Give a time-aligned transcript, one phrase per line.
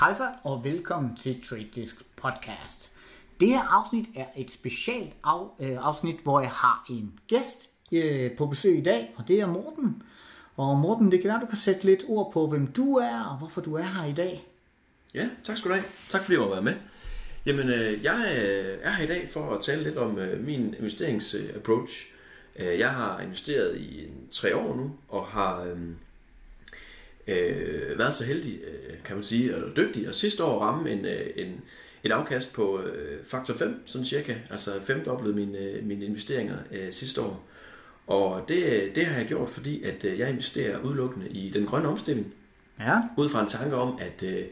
[0.00, 1.86] Hej så, og velkommen til Trade
[2.16, 2.92] Podcast.
[3.40, 8.36] Det her afsnit er et specialt af, øh, afsnit, hvor jeg har en gæst øh,
[8.36, 10.02] på besøg i dag, og det er Morten.
[10.56, 13.38] Og Morten, det kan være, du kan sætte lidt ord på, hvem du er, og
[13.38, 14.46] hvorfor du er her i dag.
[15.14, 15.86] Ja, tak skal du have.
[16.08, 16.74] Tak fordi jeg var være med.
[17.46, 20.74] Jamen, øh, jeg øh, er her i dag for at tale lidt om øh, min
[20.78, 22.06] investeringsapproach.
[22.56, 25.78] Øh, øh, jeg har investeret i en, tre år nu, og har øh,
[27.30, 31.04] øh, været så heldig, øh, kan man sige, og dygtig, og sidste år ramme en,
[31.04, 31.60] øh, en,
[32.04, 36.92] et afkast på øh, faktor 5, sådan cirka, altså femdoblet mine, øh, mine investeringer øh,
[36.92, 37.46] sidste år.
[38.06, 41.88] Og det, det har jeg gjort, fordi at øh, jeg investerer udelukkende i den grønne
[41.88, 42.34] omstilling,
[42.80, 44.44] Ja, ud fra en tanke om, at øh,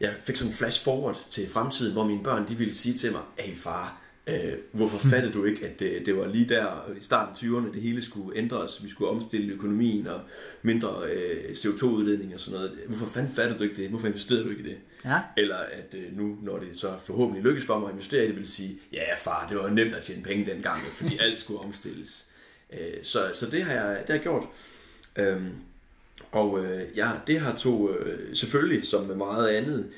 [0.00, 3.12] jeg fik sådan en flash forward til fremtiden, hvor mine børn de ville sige til
[3.12, 7.00] mig, hey far, øh, hvorfor fattede du ikke, at det, det var lige der i
[7.00, 10.20] starten af 20'erne, det hele skulle ændres, vi skulle omstille økonomien og
[10.62, 12.78] mindre øh, CO2-udledning og sådan noget.
[12.86, 13.90] Hvorfor fanden fattede du ikke det?
[13.90, 14.76] Hvorfor investerede du ikke i det?
[15.04, 18.26] ja, Eller at øh, nu, når det så forhåbentlig lykkes for mig at investere i
[18.28, 21.60] det, vil sige, ja far, det var nemt at tjene penge dengang, fordi alt skulle
[21.60, 22.26] omstilles.
[22.72, 24.44] Øh, så, så det har jeg, det har jeg gjort.
[25.16, 25.52] Øhm,
[26.32, 29.90] og øh, ja, det har tog øh, selvfølgelig, som med meget andet,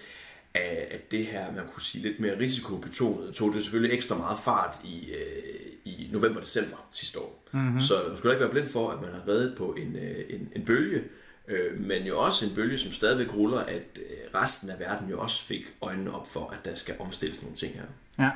[0.54, 4.38] af at det her, man kunne sige lidt mere risikobetonet, tog det selvfølgelig ekstra meget
[4.44, 7.44] fart i, øh, i november-december sidste år.
[7.52, 7.80] Mm-hmm.
[7.80, 10.48] Så man skulle ikke være blind for, at man har reddet på en, øh, en,
[10.56, 11.02] en bølge,
[11.48, 15.20] øh, men jo også en bølge, som stadigvæk ruller, at øh, resten af verden jo
[15.20, 17.82] også fik øjnene op for, at der skal omstilles nogle ting her.
[18.24, 18.30] ja,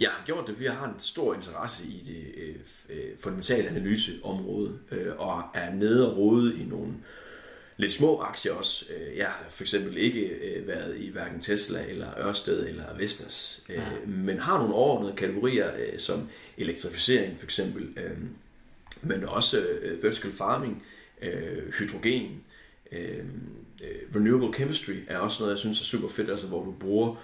[0.00, 2.54] Jeg har gjort det, fordi jeg har en stor interesse i det øh,
[2.90, 6.92] øh, fundamentale analyseområde, øh, og er nede og rode i nogle
[7.76, 8.84] lidt små aktier også.
[8.96, 13.64] Øh, Jeg har for eksempel ikke øh, været i hverken Tesla eller Ørsted eller Vestas,
[13.68, 17.88] øh, men har nogle overordnede kategorier som elektrificering for eksempel,
[19.02, 19.66] men også
[20.02, 20.82] vertical farming,
[21.78, 22.40] hydrogen,
[24.14, 27.16] renewable chemistry er også noget, jeg synes er super fedt, altså hvor du bruger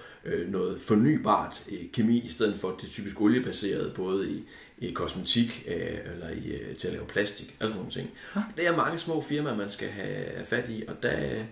[0.49, 4.45] noget fornybart kemi i stedet for det typisk oliebaseret, både i,
[4.81, 8.11] i kosmetik øh, eller i, øh, til at lave plastik, altså nogle ting.
[8.57, 11.45] Det er mange små firmaer, man skal have fat i, og der øh,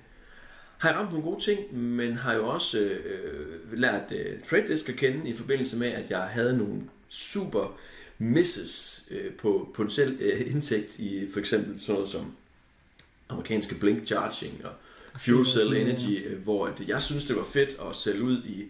[0.78, 4.88] har jeg ramt nogle gode ting, men har jo også øh, lært øh, Trade Desk
[4.88, 7.78] at kende i forbindelse med, at jeg havde nogle super
[8.19, 12.37] misses øh, på potentiel øh, indtægt i for eksempel sådan noget som
[13.28, 14.72] amerikanske blink charging og
[15.21, 18.65] fuel cell energy, øh, hvor at jeg synes, det var fedt at sælge ud i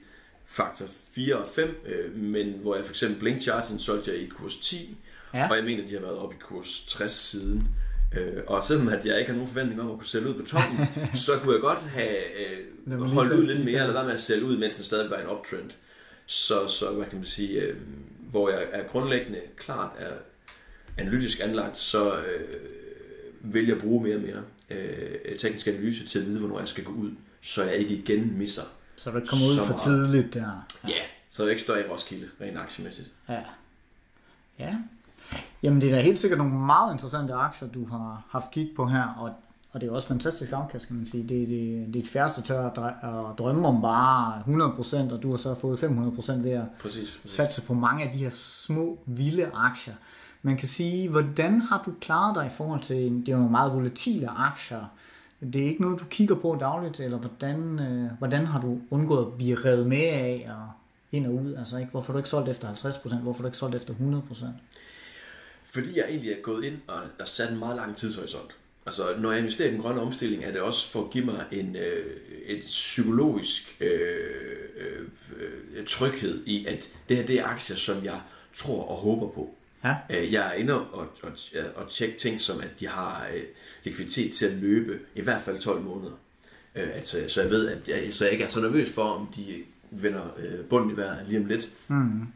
[0.48, 4.26] faktor 4 og 5, øh, men hvor jeg for eksempel blink charging solgte jeg i
[4.26, 4.97] kurs 10,
[5.34, 5.48] Ja.
[5.50, 7.69] og jeg mener, de har været oppe i kurs 60 siden.
[8.16, 10.47] Øh, og selvom at jeg ikke har nogen forventning om at kunne sælge ud på
[10.47, 10.78] toppen,
[11.26, 12.16] så kunne jeg godt have
[12.86, 15.16] øh, holdt ud lidt mere, eller være med at sælge ud, mens den stadig var
[15.16, 15.70] en uptrend.
[16.26, 17.76] Så, så hvad kan man sige, øh,
[18.30, 20.12] hvor jeg er grundlæggende klart er
[20.98, 22.59] analytisk anlagt, så øh,
[23.42, 26.84] vil jeg bruge mere og mere øh, teknisk analyse til at vide, hvornår jeg skal
[26.84, 27.10] gå ud,
[27.41, 28.62] så jeg ikke igen misser.
[28.98, 29.81] Så du ikke kommer ud for meget.
[29.81, 30.66] tidligt der.
[30.84, 31.06] Ja, yeah.
[31.31, 33.09] så jeg ikke står i Roskilde, rent aktiemæssigt.
[33.28, 33.41] Ja.
[34.59, 34.75] Ja.
[35.62, 38.86] Jamen, det er da helt sikkert nogle meget interessante aktier, du har haft kig på
[38.86, 39.31] her, og,
[39.72, 41.22] og det er også fantastisk afkast, kan man sige.
[41.22, 44.42] Det, det, det er et færreste tør at, drømme om bare
[45.09, 47.20] 100%, og du har så fået 500% ved at Præcis.
[47.25, 49.94] satse på mange af de her små, vilde aktier.
[50.42, 53.50] Man kan sige, hvordan har du klaret dig i forhold til, det er jo nogle
[53.50, 54.84] meget volatile aktier,
[55.41, 59.26] det er ikke noget, du kigger på dagligt, eller hvordan, øh, hvordan har du undgået
[59.26, 60.71] at blive revet med af og
[61.12, 61.54] ind og ud?
[61.54, 63.94] Altså ikke, hvorfor har du ikke solgt efter 50%, hvorfor har du ikke solgt efter
[63.94, 64.47] 100%?
[65.65, 68.56] Fordi jeg egentlig er gået ind og, og sat en meget lang tidshorisont.
[68.87, 71.44] Altså, når jeg investerer i den grønne omstilling, er det også for at give mig
[71.53, 72.16] en øh,
[72.47, 73.91] et psykologisk øh,
[74.77, 75.09] øh,
[75.77, 78.21] øh, tryghed i, at det her det er aktier, som jeg
[78.54, 79.54] tror og håber på.
[79.84, 79.97] Ja.
[80.11, 81.33] Øh, Jeg er inde og, og,
[81.77, 83.43] og tjekke ting, som at de har øh,
[83.84, 86.12] likviditet til at løbe i hvert fald 12 måneder.
[86.75, 89.28] Øh, altså, så jeg ved, at jeg, så jeg ikke er så nervøs for, om
[89.37, 89.55] de
[89.91, 90.22] vender
[90.71, 91.69] bunden i vejret lige om lidt.
[91.89, 92.27] Mm.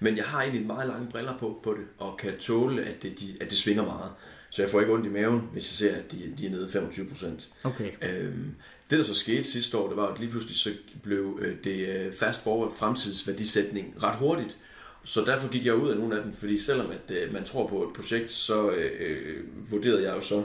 [0.00, 3.20] Men jeg har egentlig meget lange briller på, på det, og kan tåle, at det,
[3.20, 4.10] de, at det svinger meget.
[4.50, 6.68] Så jeg får ikke ondt i maven, hvis jeg ser, at de, de er nede
[6.68, 7.48] 25 procent.
[7.64, 7.90] Okay.
[8.02, 8.54] Øhm,
[8.90, 10.70] det, der så skete sidste år, det var, at lige pludselig så
[11.02, 14.56] blev det fast forward fremtidsværdisætning ret hurtigt.
[15.04, 17.66] Så derfor gik jeg ud af nogle af dem, fordi selvom at øh, man tror
[17.66, 19.36] på et projekt, så øh, øh,
[19.70, 20.44] vurderede jeg jo så,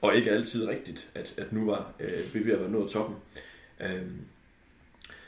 [0.00, 3.16] og ikke altid rigtigt, at, at nu var øh, BB var nået toppen.
[3.80, 4.20] Øhm,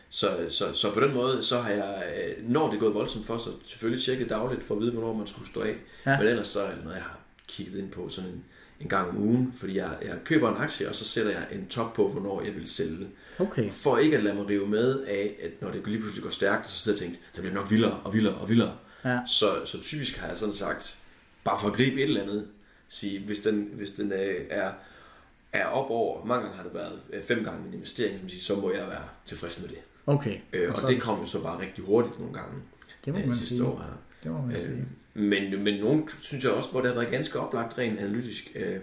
[0.08, 3.26] så, så, så på den måde, så har jeg, øh, når det er gået voldsomt
[3.26, 5.76] for, så selvfølgelig tjekket dagligt for at vide, hvornår man skulle stå af.
[6.06, 6.18] Ja.
[6.18, 8.44] Men ellers så er det noget, jeg har kigget ind på sådan en,
[8.80, 11.68] en gang om ugen, fordi jeg, jeg køber en aktie, og så sætter jeg en
[11.68, 13.08] top på, hvornår jeg vil sælge.
[13.38, 13.70] Okay.
[13.70, 16.70] For ikke at lade mig rive med af, at når det lige pludselig går stærkt,
[16.70, 18.76] så sidder jeg og tænkt, det bliver nok vildere og vildere og vildere.
[19.04, 19.18] Ja.
[19.26, 21.02] Så, så typisk har jeg sådan sagt,
[21.44, 22.48] bare for at gribe et eller andet,
[22.88, 24.72] sige, hvis den, hvis den øh, er,
[25.52, 28.42] er op over, mange gange har det været øh, fem gange en investering, som siger,
[28.42, 29.78] så må jeg være tilfreds med det.
[30.06, 30.38] Okay.
[30.52, 32.62] Øh, og så, det kom jo så bare rigtig hurtigt nogle gange
[33.06, 33.64] det må øh, man sidste sige.
[33.64, 33.98] år her.
[34.22, 34.86] Det må man sige.
[35.16, 38.52] Øh, men, men nogen synes jeg også, hvor det har været ganske oplagt rent analytisk.
[38.54, 38.76] Øh,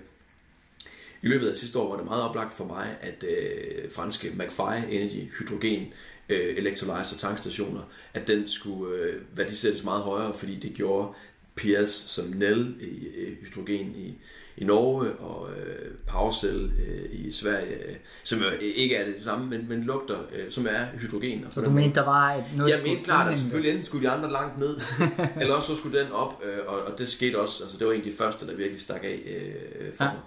[1.24, 4.96] I løbet af sidste år var det meget oplagt for mig, at øh, franske McFly
[4.96, 5.88] Energy hydrogen
[6.30, 7.82] øh, electrolyzer tankstationer,
[8.14, 11.14] at den skulle øh, værdisættes meget højere, fordi det gjorde
[11.56, 14.18] Piers som Nel i øh, hydrogen i,
[14.58, 19.50] i Norge og øh, Powercell øh, i Sverige, øh, som jo ikke er det samme,
[19.50, 21.46] men, men lugter, øh, som er hydrogen.
[21.46, 24.08] Og Så du mente, der var et, noget, jeg mente klart, at selvfølgelig enten skulle
[24.08, 24.78] de andre langt ned,
[25.42, 27.64] eller også så skulle den op, øh, og, og det skete også.
[27.64, 30.12] Altså, det var en af de første, der virkelig stak af øh, for ja.
[30.12, 30.20] mig.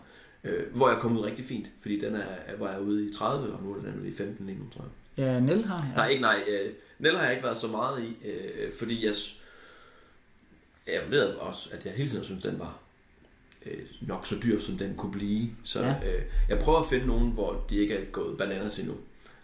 [0.47, 2.25] Øh, hvor jeg kom ud rigtig fint, fordi den er,
[2.59, 5.25] var jeg ude i 30, og nu er den i 15 lige nu, tror jeg.
[5.27, 5.87] Ja, Nel har.
[5.91, 5.97] Ja.
[5.97, 6.37] Nej, ikke nej.
[6.49, 9.15] Øh, Nell har jeg ikke været så meget i, øh, fordi jeg,
[10.87, 12.79] jeg vurderede også, at jeg hele tiden synes, den var
[13.67, 15.51] øh, nok så dyr, som den kunne blive.
[15.65, 15.87] Så Ja.
[16.03, 16.17] ja.
[16.17, 18.95] øh, jeg prøver at finde nogen, hvor de ikke er gået bananas endnu.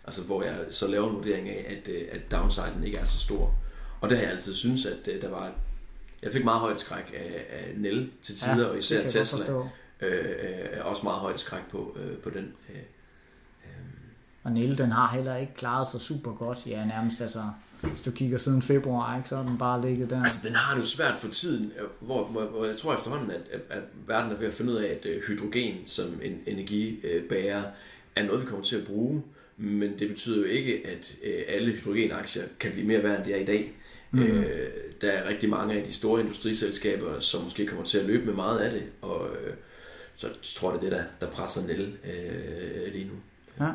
[0.05, 3.19] Altså hvor jeg så laver en vurdering af, at, øh, at downsiden ikke er så
[3.19, 3.55] stor.
[4.01, 5.53] Og det har jeg altid synes, at øh, der var...
[6.23, 9.39] Jeg fik meget højt skræk af, af Nell til tider, og det især jeg Tesla.
[10.03, 12.53] Øh, øh, er også meget højt skræk på, øh, på den.
[12.71, 12.81] Øh,
[14.43, 16.67] Og Nel, den har heller ikke klaret sig super godt.
[16.67, 17.43] Ja, nærmest altså,
[17.81, 20.23] hvis du kigger siden februar, ikke, så har den bare ligget der.
[20.23, 23.31] Altså, den har det jo svært for tiden, øh, hvor, hvor, hvor jeg tror efterhånden,
[23.31, 26.41] at, at, at verden er ved at finde ud af, at øh, hydrogen som en
[26.47, 27.63] energibærer
[28.17, 29.23] er noget, vi kommer til at bruge.
[29.57, 33.35] Men det betyder jo ikke, at øh, alle hydrogenaktier kan blive mere værd, end det
[33.35, 33.73] er i dag.
[34.11, 34.23] Mm.
[34.23, 34.69] Øh,
[35.01, 38.35] der er rigtig mange af de store industriselskaber, som måske kommer til at løbe med
[38.35, 39.55] meget af det, og øh,
[40.31, 43.13] så tror jeg, det er det, der, der presser Nell øh, lige nu.
[43.65, 43.71] Ja.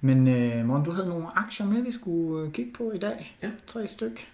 [0.00, 3.36] Men øh, Morten, du havde nogle aktier med, vi skulle øh, kigge på i dag.
[3.42, 3.50] Ja.
[3.66, 4.28] Tre styk.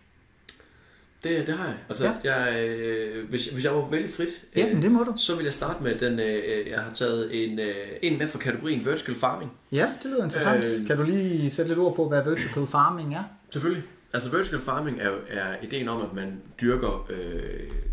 [1.25, 1.77] Det, det har jeg.
[1.89, 2.35] Altså, Ja.
[2.37, 5.15] jeg, øh, hvis, hvis jeg må vælge frit, Ja, men det må du.
[5.17, 8.39] Så vil jeg starte med den, øh, jeg har taget en, øh, en med fra
[8.39, 9.53] kategorien Vertical Farming.
[9.73, 10.81] Ja, det lyder interessant.
[10.81, 13.23] Øh, kan du lige sætte lidt ord på, hvad vertical farming er?
[13.51, 13.83] Selvfølgelig.
[14.13, 17.17] Altså Vertical Farming er, er ideen om, at man dyrker øh,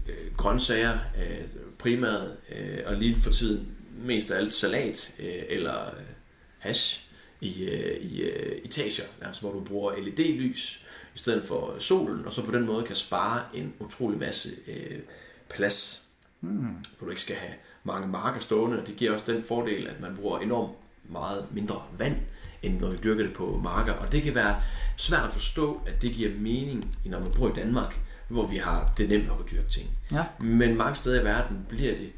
[0.07, 1.37] øh, grøntsager, øh,
[1.81, 3.67] primært, øh, og lige for tiden
[4.03, 6.03] mest af alt salat øh, eller øh,
[6.59, 7.01] hash
[7.41, 10.85] i, øh, i øh, etager, altså hvor du bruger LED-lys
[11.15, 14.99] i stedet for solen, og så på den måde kan spare en utrolig masse øh,
[15.49, 16.03] plads,
[16.41, 16.67] mm.
[16.97, 17.53] hvor du ikke skal have
[17.83, 18.83] mange marker stående.
[18.87, 20.73] Det giver også den fordel, at man bruger enormt
[21.09, 22.17] meget mindre vand,
[22.63, 23.93] end når vi dyrker det på marker.
[23.93, 24.61] Og det kan være
[24.97, 27.99] svært at forstå, at det giver mening, når man bor i Danmark,
[28.31, 29.89] hvor vi har det nemt nok at dyrke ting.
[30.11, 30.25] Ja.
[30.39, 32.11] Men mange steder i verden bliver det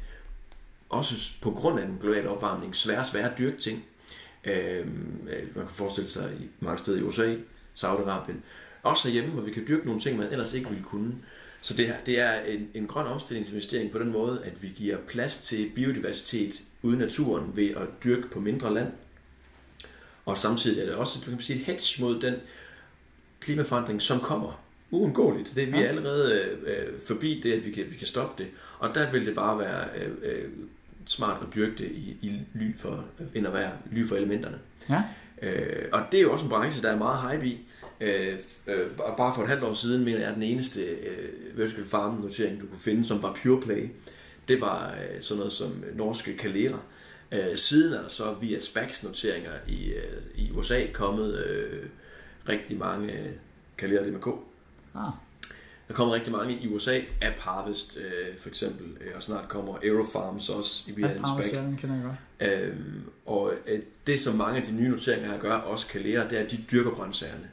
[0.88, 3.84] også på grund af den globale opvarmning svært og at dyrke ting.
[4.44, 7.34] Øhm, øh, man kan forestille sig i mange steder i USA,
[7.76, 8.36] Saudi-Arabien.
[8.82, 11.14] Også herhjemme, hvor vi kan dyrke nogle ting, man ellers ikke ville kunne.
[11.60, 14.96] Så det, her, det er en, en grøn omstillingsinvestering på den måde, at vi giver
[15.08, 18.92] plads til biodiversitet ude i naturen ved at dyrke på mindre land.
[20.26, 22.34] Og samtidig er det også kan man sige, et hedge mod den
[23.40, 24.63] klimaforandring, som kommer
[24.94, 25.52] uundgåeligt.
[25.56, 28.50] Det, vi er allerede øh, forbi det, at vi kan, vi kan stoppe det.
[28.78, 30.50] Og der vil det bare være øh, øh,
[31.06, 33.04] smart at dyrke det i, i ly for,
[33.34, 34.58] end at være ly for elementerne.
[34.90, 35.02] Ja.
[35.42, 37.58] Øh, og det er jo også en branche, der er meget hype i.
[38.00, 38.86] Øh, øh,
[39.16, 42.60] bare for et halvt år siden, mener jeg, at den eneste øh, vertical farm notering,
[42.60, 43.88] du kunne finde, som var pure play,
[44.48, 46.78] det var øh, sådan noget som norske Calera.
[47.32, 51.82] Øh, siden er der så via SPACs noteringer i, øh, i USA kommet øh,
[52.48, 53.30] rigtig mange øh,
[53.78, 54.26] Calera det med K.
[54.94, 55.10] Ah,
[55.88, 59.48] Der er kommet rigtig mange i USA, App Harvest øh, for eksempel, øh, og snart
[59.48, 61.50] kommer Aerofarms også via ja, en Power SPAC.
[61.50, 62.68] Sharing kender jeg godt.
[62.68, 66.28] Øhm, og øh, det, som mange af de nye noteringer her gør, også kan lære,
[66.28, 67.50] det er, at de dyrker grøntsagerne.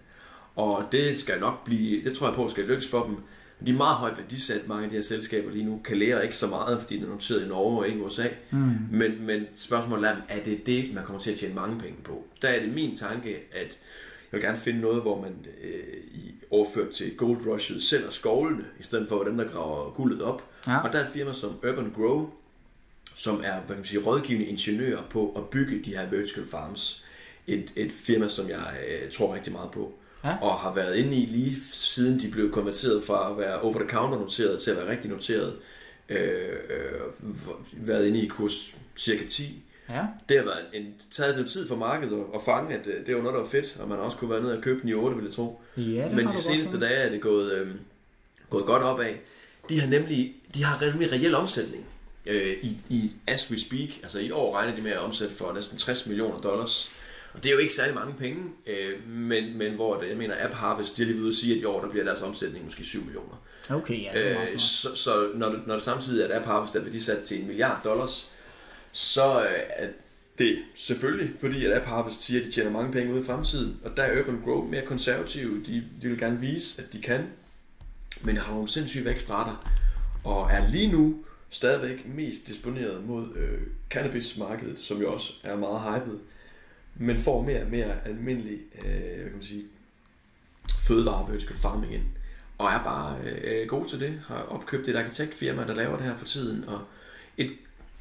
[0.55, 3.15] Og det skal nok blive, det tror jeg på, skal lykkes for dem.
[3.59, 5.81] Men de er meget højt værdisat, mange af de her selskaber lige nu.
[5.85, 8.27] Kan lære ikke så meget, fordi den er noteret i Norge og ikke i USA.
[8.51, 8.57] Mm.
[8.91, 12.25] Men, men spørgsmålet er, er det det, man kommer til at tjene mange penge på?
[12.41, 13.77] Der er det min tanke, at
[14.31, 18.65] jeg vil gerne finde noget, hvor man øh, i overført til Gold Rushet sælger skovlene,
[18.79, 20.43] i stedet for dem, der graver guldet op.
[20.67, 20.83] Ja.
[20.83, 22.29] Og der er et firma som Urban Grow,
[23.15, 27.05] som er hvad kan man sige, rådgivende ingeniører på at bygge de her vertical farms.
[27.47, 29.93] Et, et firma, som jeg øh, tror rigtig meget på.
[30.23, 30.37] Ja.
[30.41, 34.61] Og har været inde i lige siden de blev konverteret fra at være over-the-counter noteret
[34.61, 35.55] til at være rigtig noteret.
[36.09, 39.63] Øh, øh, været inde i kurs cirka 10.
[39.91, 40.05] Ja.
[40.29, 43.15] Det har været en, taget det tid for markedet at, at fange, at øh, det
[43.15, 44.93] var noget, der var fedt, og man også kunne være nede og købe den i
[44.93, 45.61] 8, vil jeg tro.
[45.77, 47.67] Ja, Men de seneste dage er det gået, øh,
[48.49, 49.13] gået godt opad.
[49.69, 51.85] De har nemlig de har nemlig reel omsætning
[52.25, 53.89] øh, i, i as we speak.
[54.03, 56.91] Altså i år regner de med at omsætte for næsten 60 millioner dollars.
[57.33, 60.35] Og det er jo ikke særlig mange penge, øh, men, men hvor det, jeg mener,
[60.39, 62.65] App Harvest, de har lige ved at sige, at i år der bliver deres omsætning
[62.65, 63.43] måske 7 millioner.
[63.69, 66.35] Okay, ja, det er meget Øh, så, så når, det, når det samtidig er, at
[66.35, 68.31] App Harvest er værdisat til en milliard dollars,
[68.91, 69.87] så øh, er
[70.37, 73.79] Det selvfølgelig, fordi at App Harvest siger, at de tjener mange penge ud i fremtiden,
[73.83, 75.63] og der er Urban Grow mere konservative.
[75.63, 77.27] De, de vil gerne vise, at de kan,
[78.23, 79.73] men har nogle sindssyge vækstrater,
[80.23, 81.15] og er lige nu
[81.49, 86.19] stadigvæk mest disponeret mod øh, cannabismarkedet, som jo også er meget hyped,
[86.95, 89.63] men får mere og mere almindelig øh, hvad kan man sige,
[90.79, 92.03] fødevare vertical farming ind,
[92.57, 96.05] og er bare øh, øh, god til det, har opkøbt et arkitektfirma, der laver det
[96.05, 96.81] her for tiden, og
[97.37, 97.51] et,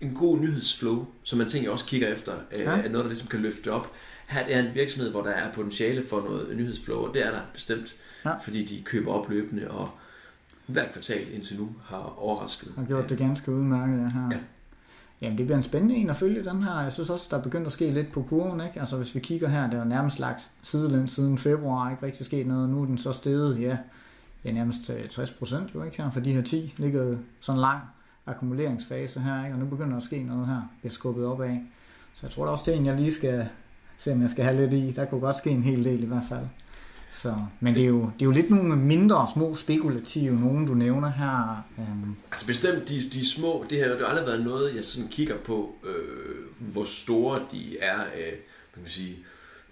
[0.01, 2.71] en god nyhedsflow, som man tænker også kigger efter, øh, ja.
[2.71, 3.93] er noget, der ligesom kan løfte op.
[4.27, 7.41] Her er en virksomhed, hvor der er potentiale for noget nyhedsflow, og det er der
[7.53, 8.39] bestemt, ja.
[8.39, 9.91] fordi de køber op løbende, og
[10.67, 12.73] hver kvartal indtil nu har overrasket.
[12.77, 14.29] Har gjort det ganske udmærket her.
[14.33, 14.39] Ja.
[15.21, 16.81] Jamen, det bliver en spændende en at følge den her.
[16.81, 18.61] Jeg synes også, der er begyndt at ske lidt på kurven.
[18.61, 18.81] Ikke?
[18.81, 22.47] Altså, hvis vi kigger her, det er nærmest lagt sidelæns siden februar, ikke rigtig sket
[22.47, 22.71] noget.
[22.71, 23.77] Nu er den så steget, ja,
[24.45, 27.81] ja nærmest 60 procent jo ikke her, for de her 10 ligger sådan en lang
[28.31, 29.55] akkumuleringsfase her, ikke?
[29.55, 31.63] og nu begynder der at ske noget her, bliver skubbet op af.
[32.15, 33.49] Så jeg tror da også, det er en, jeg lige skal
[33.99, 34.93] se, om jeg skal have lidt i.
[34.97, 36.47] Der kunne godt ske en hel del i hvert fald.
[37.11, 40.75] Så, men det er, jo, det er jo lidt nogle mindre, små, spekulative, nogen du
[40.75, 41.65] nævner her.
[41.79, 42.17] Um...
[42.31, 45.75] Altså bestemt, de, de små, det har jo aldrig været noget, jeg sådan kigger på,
[45.85, 48.33] øh, hvor store de er, øh,
[48.77, 49.17] man kan sige,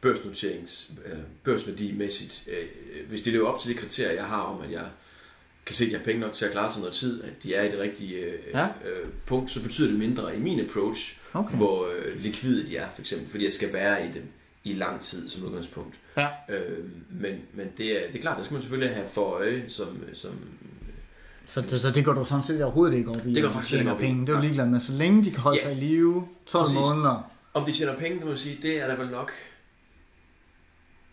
[0.00, 2.48] børsnoterings, øh, børsværdimæssigt.
[2.48, 2.68] Øh,
[3.00, 4.84] øh, hvis de lever op til de kriterier, jeg har om, at jeg
[5.68, 7.54] kan se, at jeg har penge nok til at klare sig noget tid, at de
[7.54, 8.64] er i det rigtige øh, ja.
[8.64, 11.56] øh, punkt, så betyder det mindre i min approach, okay.
[11.56, 14.22] hvor øh, likvide de er, for eksempel, fordi jeg skal være i dem
[14.64, 15.94] i lang tid som udgangspunkt.
[16.16, 16.28] Ja.
[16.48, 19.64] Øh, men men det, er, det er klart, det skal man selvfølgelig have for øje,
[19.68, 20.32] som, som
[21.46, 23.34] så, det, så det går du sådan set overhovedet ikke op i?
[23.34, 24.02] Det går faktisk ikke op i.
[24.02, 24.20] Penge.
[24.20, 25.64] Det er jo ligeglad med, så længe de kan holde ja.
[25.64, 26.76] sig i live 12 Præcis.
[26.76, 27.30] måneder.
[27.54, 29.32] Om de tjener penge, det må sige, det er der vel nok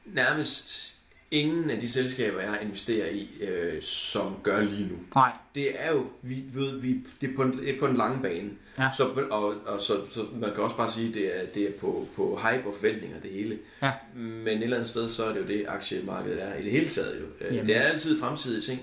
[0.05, 0.94] nærmest
[1.31, 4.95] ingen af de selskaber, jeg investerer i, øh, som gør lige nu.
[5.15, 5.31] Nej.
[5.55, 8.49] Det er jo, vi ved, vi, det er på en, på en lang bane.
[8.77, 8.89] Ja.
[8.97, 11.71] Så, og, og så, så, man kan også bare sige, at det er, det er
[11.79, 13.59] på, på hype og forventninger, det hele.
[13.81, 13.91] Ja.
[14.15, 16.89] Men et eller andet sted, så er det jo det, aktiemarkedet er i det hele
[16.89, 17.21] taget.
[17.21, 17.45] Jo.
[17.45, 17.67] Øh, Jamen.
[17.67, 18.81] Det er altid fremtidige ting.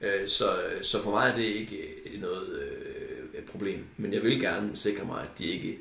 [0.00, 0.44] Øh, så,
[0.82, 1.78] så for mig er det ikke
[2.20, 3.84] noget øh, problem.
[3.96, 5.78] Men jeg vil gerne sikre mig, at de ikke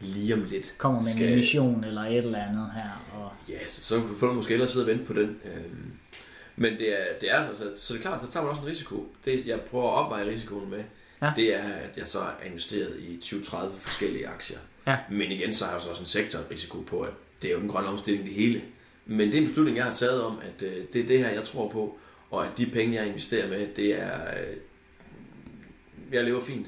[0.00, 1.26] lige om lidt kommer med skal...
[1.26, 3.06] en emission eller et eller andet her.
[3.14, 3.30] Og...
[3.48, 5.40] Ja, så, så kan folk måske ellers sidde og vente på den.
[5.44, 5.92] Øhm,
[6.56, 8.68] men det er, det er altså, så det er klart, så tager man også en
[8.68, 9.12] risiko.
[9.24, 10.84] Det, jeg prøver at opveje risikoen med,
[11.22, 11.32] ja.
[11.36, 14.58] det er, at jeg så er investeret i 20-30 forskellige aktier.
[14.86, 14.96] Ja.
[15.10, 17.12] Men igen, så har jeg også en sektorrisiko på, at
[17.42, 18.62] det er jo den grønne omstilling det hele.
[19.06, 21.28] Men det er en beslutning, jeg har taget om, at øh, det er det her,
[21.28, 21.98] jeg tror på,
[22.30, 24.20] og at de penge, jeg investerer med, det er...
[24.26, 24.56] Øh,
[26.12, 26.66] jeg lever fint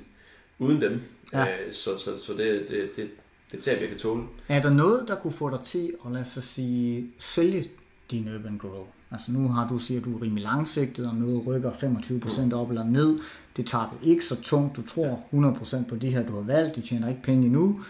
[0.58, 1.02] uden dem.
[1.32, 1.44] Ja.
[1.44, 3.10] Øh, så, så, så det, det, det,
[3.52, 4.22] det tab, jeg kan tåle.
[4.48, 7.64] Er der noget, der kunne få dig til at lade sig sige, sælge
[8.10, 8.86] din Urban Grow?
[9.10, 12.68] Altså nu har du siger, at du er rimelig langsigtet, og noget rykker 25% op
[12.68, 13.18] eller ned.
[13.56, 14.76] Det tager det ikke så tungt.
[14.76, 16.76] Du tror 100% på de her, du har valgt.
[16.76, 17.80] De tjener ikke penge endnu.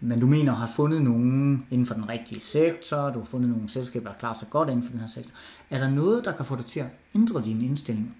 [0.00, 3.10] Men du mener at have fundet nogen inden for den rigtige sektor.
[3.10, 5.30] Du har fundet nogle selskaber, der klarer sig godt inden for den her sektor.
[5.70, 8.16] Er der noget, der kan få dig til at ændre din indstilling?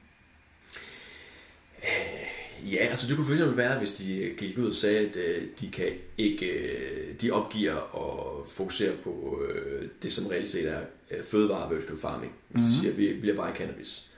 [2.64, 5.70] Ja, altså det kunne fx være, hvis de gik ud og sagde, at øh, de
[5.70, 10.80] kan ikke, øh, de opgiver at fokusere på øh, det, som reelt set er
[11.22, 12.32] fødevare vertical farming.
[12.48, 12.70] Hvis mm-hmm.
[12.70, 14.08] de siger, at vi bliver bare cannabis.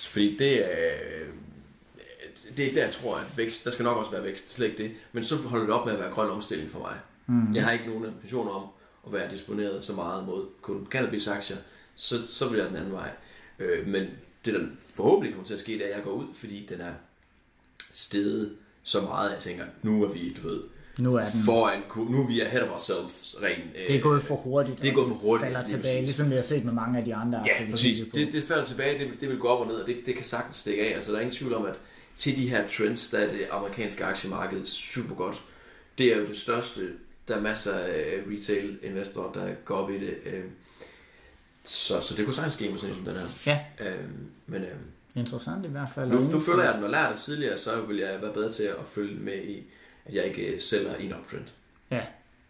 [0.00, 0.96] Fordi det er,
[2.56, 4.66] det er ikke der, jeg tror, at vækst, der skal nok også være vækst, slet
[4.66, 4.92] ikke det.
[5.12, 6.96] Men så holder det op med at være grøn omstilling for mig.
[7.26, 7.54] Mm-hmm.
[7.54, 8.68] Jeg har ikke nogen ambitioner om
[9.06, 11.56] at være disponeret så meget mod kun cannabis-aktier,
[11.94, 13.10] så, så bliver jeg den anden vej.
[13.86, 14.06] men
[14.44, 16.80] det, der forhåbentlig kommer til at ske, det er, at jeg går ud, fordi den
[16.80, 16.92] er
[17.96, 20.60] steget så meget, at jeg tænker, nu er vi, du ved,
[20.98, 21.40] nu er den.
[21.44, 23.60] foran, nu er vi ahead of ourselves ren.
[23.86, 24.82] Det er gået for hurtigt.
[24.82, 25.46] Det er gået for hurtigt.
[25.46, 26.06] falder tilbage, præcis.
[26.06, 27.44] ligesom vi har set med mange af de andre.
[27.46, 28.08] Ja, præcis.
[28.14, 30.24] Det, det falder tilbage, det, det vil gå op og ned, og det, det kan
[30.24, 30.94] sagtens stikke af.
[30.94, 31.74] Altså, der er ingen tvivl om, at
[32.16, 35.42] til de her trends, der er det amerikanske aktiemarked super godt.
[35.98, 36.80] Det er jo det største.
[37.28, 40.14] Der er masser af retail investorer, der går op i det.
[40.24, 40.44] Øh,
[41.64, 43.26] så, så det kunne sagtens ske med sådan som den her.
[43.46, 43.86] Ja.
[43.86, 44.78] Øhm, men øhm,
[45.16, 46.10] Interessant i hvert fald.
[46.10, 48.50] Nu, nu føler jeg, at når jeg lært det tidligere, så vil jeg være bedre
[48.50, 49.64] til at følge med i,
[50.04, 51.44] at jeg ikke øh, sælger en uptrend.
[51.90, 52.02] Ja,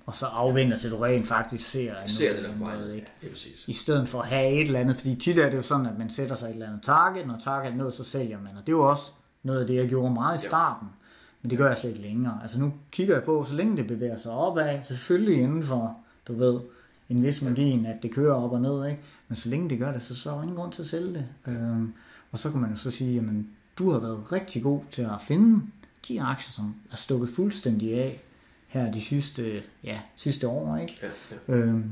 [0.06, 3.06] og så afventer til du rent faktisk ser, ser det der noget, ikke?
[3.22, 3.64] Ja, præcis.
[3.68, 5.98] I stedet for at have et eller andet, fordi tit er det jo sådan, at
[5.98, 8.56] man sætter sig et eller andet target, når target er nået, så sælger man.
[8.56, 10.88] Og det er jo også noget af det, jeg gjorde meget i starten.
[10.88, 11.06] Ja.
[11.42, 12.38] Men det gør jeg slet ikke længere.
[12.42, 16.34] Altså nu kigger jeg på, så længe det bevæger sig opad, selvfølgelig inden for, du
[16.34, 16.60] ved,
[17.08, 19.00] en vis margin, at det kører op og ned, ikke?
[19.28, 21.14] Men så længe det gør det, så, så er der ingen grund til at sælge
[21.14, 21.26] det.
[21.46, 21.94] Øhm,
[22.32, 25.22] og så kan man jo så sige, jamen, du har været rigtig god til at
[25.26, 25.62] finde
[26.08, 28.20] de aktier, som er stukket fuldstændig af
[28.66, 30.98] her de sidste, ja, sidste år, ikke?
[31.02, 31.08] Ja,
[31.48, 31.54] ja.
[31.54, 31.90] Øhm,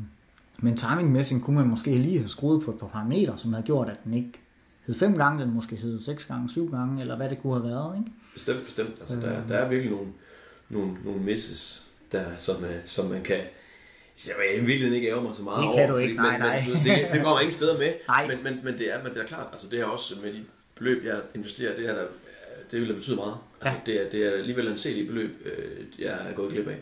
[0.59, 3.89] men timingmæssigt kunne man måske lige have skruet på et par parametre, som havde gjort,
[3.89, 4.33] at den ikke
[4.87, 7.65] hed fem gange, den måske hed seks gange, syv gange, eller hvad det kunne have
[7.65, 8.11] været, ikke?
[8.35, 8.97] Bestemt, bestemt.
[9.01, 10.13] Altså, der, der er virkelig nogle,
[10.69, 13.41] nogle, nogle misses, der, som, øh, som man kan...
[14.17, 16.31] Så jeg i virkeligheden ikke ærger mig så meget Det over, kan du ikke, nej,
[16.33, 16.65] men, nej.
[16.75, 18.27] Men, det, det kommer ingen steder med, Nej.
[18.27, 20.41] men, men, men, det er, men det er klart, altså det er også med de
[20.79, 22.03] beløb, jeg investerer, det, er der,
[22.71, 23.35] det vil da betyde meget.
[23.61, 23.93] Altså, Ja.
[23.93, 26.77] det, er, det er alligevel en selige beløb, øh, jeg er gået glip af.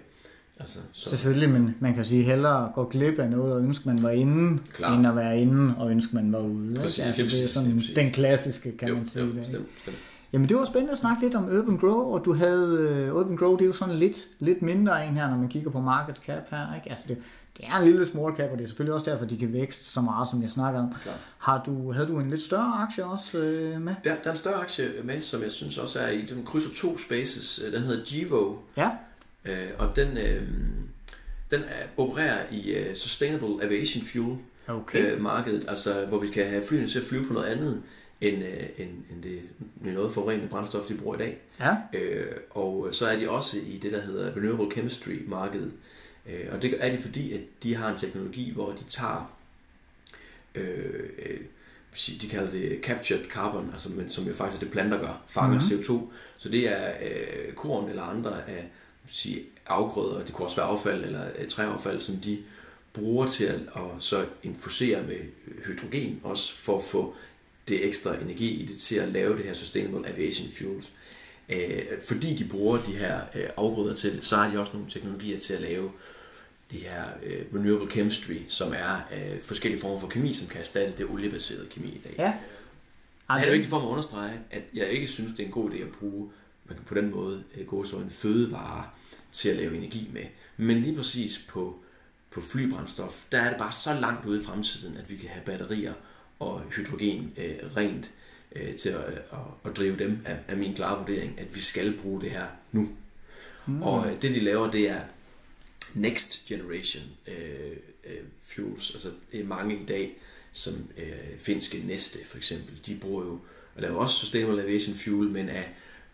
[0.61, 4.03] Altså, så, Selvfølgelig, men man kan sige hellere gå glip af noget og ønske, man
[4.03, 4.97] var inde, Klar.
[4.97, 6.69] end at være inde og ønske, man var ude.
[6.71, 6.81] ikke?
[6.83, 7.95] Præcis, altså, det er sådan præcis.
[7.95, 9.23] den klassiske, kan jo, man sige.
[9.25, 9.97] jo, det, bestemt, bestemt.
[10.33, 13.37] Jamen det var spændende at snakke lidt om Urban Grow, og du havde, uh, Urban
[13.37, 16.17] Grow det er jo sådan lidt, lidt mindre en her, når man kigger på market
[16.17, 16.91] cap her, ikke?
[16.91, 17.19] Altså det,
[17.57, 19.85] det er en lille small cap, og det er selvfølgelig også derfor, de kan vækste
[19.85, 20.95] så meget, som jeg snakker om.
[21.03, 21.17] Klart.
[21.39, 23.95] Har du, havde du en lidt større aktie også uh, med?
[24.05, 26.71] Der, der er en større aktie med, som jeg synes også er i, den krydser
[26.75, 28.91] to spaces, Øh, den hedder Givo, Ja,
[29.45, 30.43] øh, og den, øh,
[31.51, 35.13] den er, opererer i øh, Sustainable Aviation Fuel, okay.
[35.13, 37.83] øh, markedet, altså hvor vi kan have flyene til at flyve på noget andet,
[38.23, 39.41] end, øh, end, end det,
[39.81, 41.39] noget forurenende brændstof, de bruger i dag.
[41.61, 45.73] Ja, Øh, og så er de også i det, der hedder Renewable Chemistry markedet.
[46.27, 49.37] Øh, og det er de, fordi at de har en teknologi, hvor de tager,
[50.55, 51.41] øh, øh,
[52.21, 55.55] de kalder det captured carbon, altså, men, som jo faktisk er det planter gør, fanger
[55.55, 55.65] Mhm.
[55.73, 55.97] mm-hmm.
[55.97, 56.13] CO2.
[56.39, 58.71] Så det er øh, korn eller andre af
[59.09, 62.39] sige, afgrøder, det kunne også være affald eller øh, træaffald, som de
[62.93, 65.17] bruger til at og så infusere med
[65.67, 67.15] hydrogen, også for at få
[67.69, 70.93] det ekstra energi i det til at lave det her Sustainable Aviation Fuels.
[71.49, 74.91] Øh, fordi de bruger de her øh, afgrøder til det, så har de også nogle
[74.91, 75.91] teknologier til at lave
[76.71, 80.99] det her øh, renewable chemistry, som er øh, forskellige former for kemi, som kan erstatte
[80.99, 82.15] det oliebaserede kemi i dag.
[82.19, 82.35] ja.
[83.23, 85.53] Det Ej, er vigtigt for mig at understrege, at jeg ikke synes, det er en
[85.53, 86.31] god idé at bruge
[86.65, 88.85] man kan på den måde øh, gå så en fødevare
[89.33, 90.25] til at lave energi med.
[90.57, 91.77] Men lige præcis på,
[92.31, 95.45] på flybrændstof, der er det bare så langt ude i fremtiden, at vi kan have
[95.45, 95.93] batterier
[96.43, 98.11] og hydrogen øh, rent
[98.57, 101.99] øh, til at, at, at drive dem, af, af min klare vurdering, at vi skal
[102.03, 102.89] bruge det her nu.
[103.67, 103.83] Mm.
[103.83, 105.01] Og øh, det de laver, det er
[105.95, 108.91] next generation øh, øh, fuels.
[108.91, 110.17] Altså det er mange i dag,
[110.53, 113.41] som øh, finske Neste for eksempel, de bruger jo,
[113.75, 115.63] og laver også sustainable aviation fuel, men er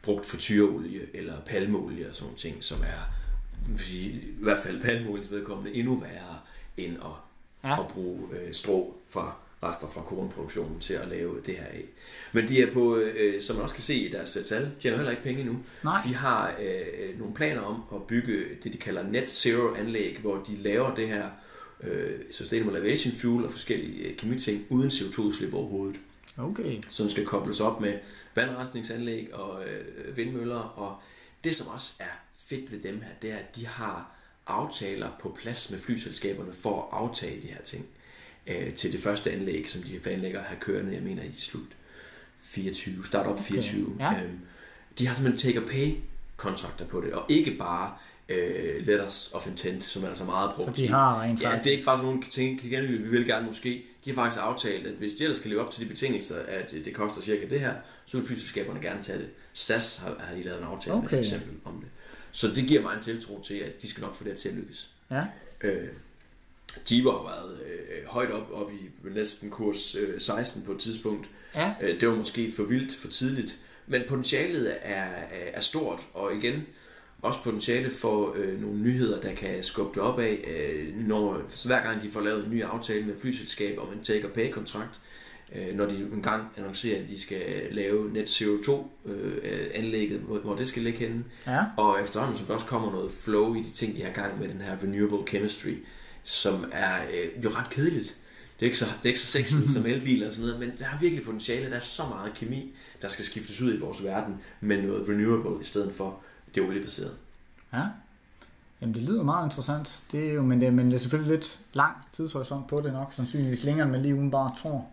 [0.02, 3.18] brugt frityreolie eller palmeolie og sådan nogle ting, som er
[3.76, 6.38] sige, i hvert fald palmeolies vedkommende endnu værre
[6.76, 7.10] end at,
[7.64, 7.80] ja.
[7.80, 11.84] at bruge øh, strå fra rester fra kornproduktionen til at lave det her af.
[12.32, 14.96] Men de er på, øh, som man også kan se i deres øh, tal, tjener
[14.96, 15.58] heller ikke penge endnu.
[15.84, 16.02] Nej.
[16.04, 20.36] De har øh, nogle planer om at bygge det, de kalder net zero anlæg, hvor
[20.36, 21.24] de laver det her
[21.82, 25.96] øh, sustainable aviation fuel og forskellige øh, kemiting uden CO2-udslip overhovedet
[26.38, 26.82] Okay.
[26.90, 27.98] som skal kobles op med
[28.34, 30.58] vandrensningsanlæg og øh, vindmøller.
[30.58, 30.96] Og
[31.44, 34.14] det, som også er fedt ved dem her, det er, at de har
[34.46, 37.86] aftaler på plads med flyselskaberne for at aftage de her ting
[38.48, 41.62] øh, til det første anlæg, som de planlægger at have kørende, jeg mener i slut
[42.40, 43.96] 24, start op 24.
[44.00, 44.12] ja.
[44.12, 44.38] Øhm,
[44.98, 45.92] de har simpelthen take or pay
[46.36, 47.94] kontrakter på det, og ikke bare
[48.28, 50.76] øh, letters of intent, som er så meget brugt.
[50.76, 51.64] Så de har rent Ja, faktisk.
[51.64, 53.84] det er ikke bare nogen ting, vi vi vil gerne måske.
[54.04, 56.70] De har faktisk aftalt, at hvis de ellers skal leve op til de betingelser, at
[56.84, 57.74] det koster cirka det her,
[58.06, 59.28] så vil flyselskaberne gerne tage det.
[59.52, 61.02] SAS har, har de lavet en aftale okay.
[61.02, 61.24] med for Okay.
[61.24, 61.88] eksempel om det.
[62.32, 64.54] Så det giver mig en tiltro til, at de skal nok få det til at
[64.54, 64.90] lykkes.
[65.10, 65.24] Ja.
[65.60, 65.88] Øh,
[66.86, 71.28] Giver har været øh, højt op, op i næsten kurs øh, 16 på et tidspunkt.
[71.54, 71.72] Ja.
[71.82, 73.58] Øh, det var måske for vildt, for tidligt.
[73.86, 76.66] Men potentialet er, er, er stort, og igen,
[77.22, 81.82] også potentiale for øh, nogle nyheder, der kan skubbe det op af, øh, når, hver
[81.82, 85.00] gang de får lavet en ny aftale med flyselskab om en take-or-pay-kontrakt,
[85.56, 90.68] øh, når de en gang annoncerer, at de skal lave net CO2-anlægget, hvor, hvor det
[90.68, 91.24] skal ligge henne.
[91.46, 91.64] Ja.
[91.76, 94.48] Og efterhånden, som der også kommer noget flow i de ting, de har gang med
[94.48, 95.74] den her renewable chemistry,
[96.28, 98.16] som er øh, jo ret kedeligt.
[98.60, 100.78] Det er ikke så, det er ikke så sexy som elbiler og sådan noget, men
[100.78, 101.70] der er virkelig potentiale.
[101.70, 105.60] Der er så meget kemi, der skal skiftes ud i vores verden med noget renewable
[105.60, 106.20] i stedet for
[106.54, 107.14] det oliebaserede.
[107.72, 107.82] Ja.
[108.80, 109.98] Jamen, det lyder meget interessant.
[110.12, 113.12] Det er jo, men, det, men det er selvfølgelig lidt lang tidshorisont på det nok,
[113.12, 114.88] sandsynligvis længere, end man lige uden bare tror.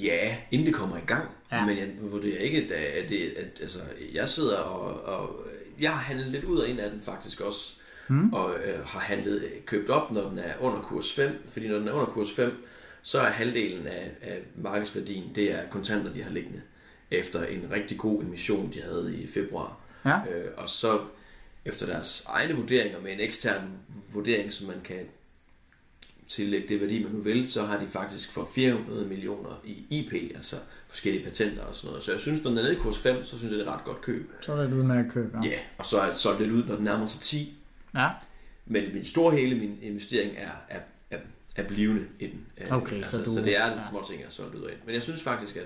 [0.00, 1.28] Ja, inden det kommer i gang.
[1.52, 1.66] Ja.
[1.66, 3.78] Men jeg vurderer ikke, at, det, at altså,
[4.14, 5.36] jeg sidder og, og...
[5.80, 7.76] Jeg har handlet lidt ud og ind af den faktisk også.
[8.08, 8.32] Mm.
[8.32, 11.42] Og øh, har handlet købt op, når den er under kurs 5.
[11.44, 12.66] Fordi når den er under kurs 5,
[13.02, 16.60] så er halvdelen af, af markedsværdien, det er kontanter, de har liggende.
[17.10, 19.76] Efter en rigtig god emission, de havde i februar.
[20.04, 20.16] Ja.
[20.16, 21.00] Øh, og så
[21.64, 23.62] efter deres egne vurderinger med en ekstern
[24.12, 25.06] vurdering, som man kan
[26.28, 30.12] tillægge det værdi, man nu vil, så har de faktisk for 400 millioner i IP,
[30.36, 30.56] altså
[30.88, 32.04] forskellige patenter og sådan noget.
[32.04, 33.70] Så jeg synes, når den er nede i kurs 5, så synes jeg, det er
[33.70, 34.32] et ret godt køb.
[34.40, 35.48] Så er det et udmærket køb, ja.
[35.48, 37.58] Ja, og så er det solgt lidt ud, når den nærmer sig 10.
[37.94, 38.08] Ja.
[38.66, 40.80] Men min store hele, min investering er, er,
[41.10, 41.18] er,
[41.56, 42.46] er blivende i den.
[42.58, 43.76] Øh, Okay, altså, så du- så det er ja.
[43.76, 44.74] en små ting, jeg har solgt ud af.
[44.86, 45.62] Men jeg synes faktisk, at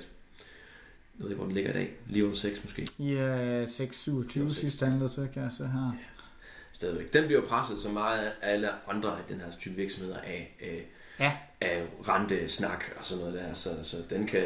[1.19, 1.93] jeg ved ikke, hvor den ligger i dag.
[2.09, 2.83] Lige under 6 måske.
[2.83, 4.61] Uh, 627 seks.
[4.61, 5.93] sidste handlet til, kan jeg se her.
[6.73, 7.13] stadigvæk.
[7.13, 10.87] Den bliver presset så meget af alle andre af den her type virksomheder af, af,
[11.21, 11.33] Ja.
[11.61, 14.45] af rentesnak og sådan noget der, så, så den kan...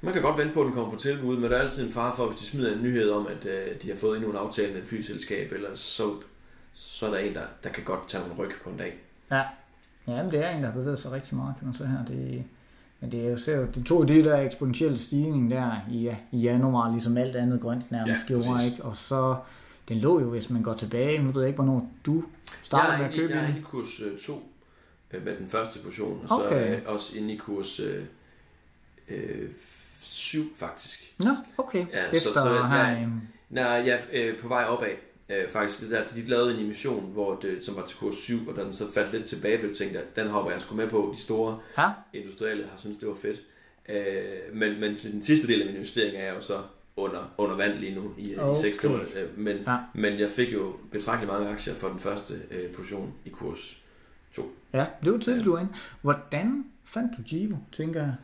[0.00, 1.92] Man kan godt vente på, at den kommer på tilbud, men der er altid en
[1.92, 4.36] fare for, hvis de smider en nyhed om, at øh, de har fået endnu en
[4.36, 6.22] aftale med et flyselskab, eller så,
[6.82, 8.94] så er der en, der, der kan godt tage en ryg på en dag.
[9.30, 9.42] Ja.
[10.06, 12.04] Ja, men det er en, der har bevæget sig rigtig meget, kan man se her.
[12.04, 12.44] Det,
[13.00, 16.90] men det er jo, ser det tog det der eksponentielle stigning der i, i januar,
[16.90, 18.84] ligesom alt andet grønt nærmest Ja, gjorde, ikke?
[18.84, 19.36] Og så,
[19.88, 22.24] den lå jo, hvis man går tilbage, nu ved jeg ikke, hvornår du
[22.62, 24.32] startede med at købe jeg er i kurs 2
[25.24, 26.56] med den første portion, og så Okay.
[26.56, 27.80] er jeg også inde i kurs
[30.00, 31.14] 7 faktisk.
[31.18, 31.86] Nå, okay.
[31.92, 33.02] Ja, så- Efter så- her, ja.
[33.02, 34.88] øhm, Nej, jeg er øh, på vej opad.
[35.30, 38.48] Øh, faktisk, det der, de lavede en emission, hvor det, som var til kurs 7,
[38.48, 40.88] og da den så faldt lidt tilbage, blev tænkte jeg, den hopper jeg sgu med
[40.88, 41.14] på.
[41.16, 43.42] De store ja, industrielle har syntes, det var fedt.
[43.88, 46.62] Øh, men, men den sidste del af min investering er jeg jo så
[46.96, 48.36] under, under vand lige nu i, okay.
[48.36, 48.60] i Okay.
[48.60, 49.06] 6 måneder.
[49.16, 49.72] Øh, Men, Ja.
[49.72, 49.78] ja.
[49.94, 53.82] men jeg fik jo betragteligt mange aktier for den første øh, portion i kurs
[54.32, 54.52] 2.
[54.72, 55.72] ja, det var tidligt, du var inde.
[56.02, 58.14] Hvordan fandt du Givo, tænker jeg?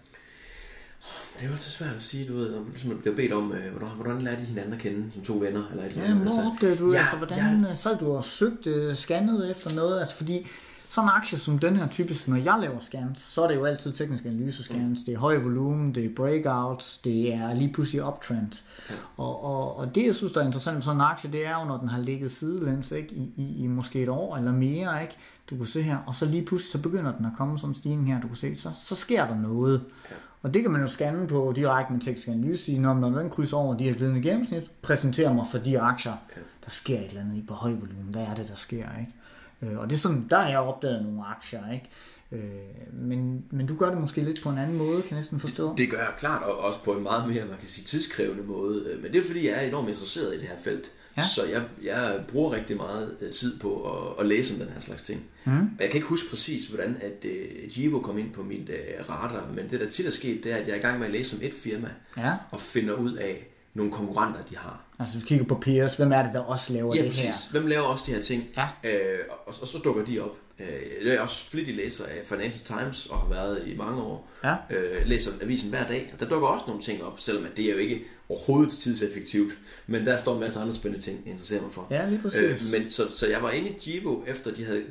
[1.37, 3.53] Det er jo altid svært at sige, du ved, når man ligesom bliver bedt om,
[3.53, 6.11] øh, hvordan, hvordan lærer de hinanden at kende som to venner, eller et eller Ja,
[6.11, 6.23] andet.
[6.23, 7.75] hvor opdagede du, ja, altså, hvordan ja.
[7.75, 10.01] sad du og søgte, scannede efter noget?
[10.01, 10.47] Altså, fordi
[10.89, 13.65] sådan en aktie som den her typisk, når jeg laver scans, så er det jo
[13.65, 15.01] altid teknisk analyse scans.
[15.07, 18.53] Det er høj volumen, det er breakouts, det er lige pludselig uptrend.
[19.17, 21.61] Og, og, og det, jeg synes, der er interessant med sådan en aktie, det er
[21.61, 23.15] jo, når den har ligget sidelæns ikke?
[23.15, 25.17] I, i, i måske et år eller mere, ikke?
[25.51, 27.75] Du kan se her, og så lige pludselig, så begynder den at komme sådan en
[27.75, 29.81] stigning her, du kan se, så, så sker der noget.
[30.43, 33.57] Og det kan man jo scanne på direkte med teknisk analyse, sige, når den krydser
[33.57, 36.13] over de her glidende gennemsnit, præsenterer mig for de aktier,
[36.65, 38.07] der sker et eller andet i på høj volumen.
[38.11, 39.13] Hvad er det, der sker, ikke?
[39.63, 41.91] Øh, og det er sådan, der har jeg opdaget nogle aktier, ikke?
[42.33, 42.41] Øh,
[42.93, 45.75] men, men du gør det måske lidt på en anden måde, kan jeg næsten forstå.
[45.77, 48.85] Det gør jeg klart, og også på en meget mere, man kan sige, tidskrævende måde.
[48.87, 50.93] Øh, Men det er fordi, jeg er enormt interesseret i det her felt.
[51.17, 51.23] Ja.
[51.35, 54.81] Så jeg, jeg bruger rigtig meget øh, tid på at, at læse om den her
[54.81, 55.25] slags ting.
[55.45, 55.53] Mm.
[55.53, 59.11] Og jeg kan ikke huske præcis, hvordan at uh, Givo kom ind på mit uh,
[59.11, 61.07] radar, men det der tit er sket, det er, at jeg er i gang med
[61.07, 64.81] at læse om et firma, Ja, og finder ud af nogle konkurrenter, de har.
[64.99, 67.25] altså hvis du kigger på peers, hvem er det, der også laver Ja, det præcis.
[67.25, 67.33] her?
[67.51, 68.45] Hvem laver også de her ting?
[68.57, 68.69] Ja.
[68.85, 70.37] Øh, og, og så dukker de op.
[70.61, 74.31] Øh, jeg er også flittig læser af Financial Times, og har været i mange år.
[74.45, 74.55] Ja.
[74.71, 76.15] Øh, læser avisen hver dag.
[76.21, 79.53] Der dukker også nogle ting op, selvom at det er jo ikke overhovedet tidseffektivt.
[79.87, 81.87] Men der står en masse andre spændende ting, jeg interesserer mig for.
[81.91, 82.73] Ja, lige præcis.
[82.75, 84.83] Øh, men så, så jeg var inde i Givo, efter de havde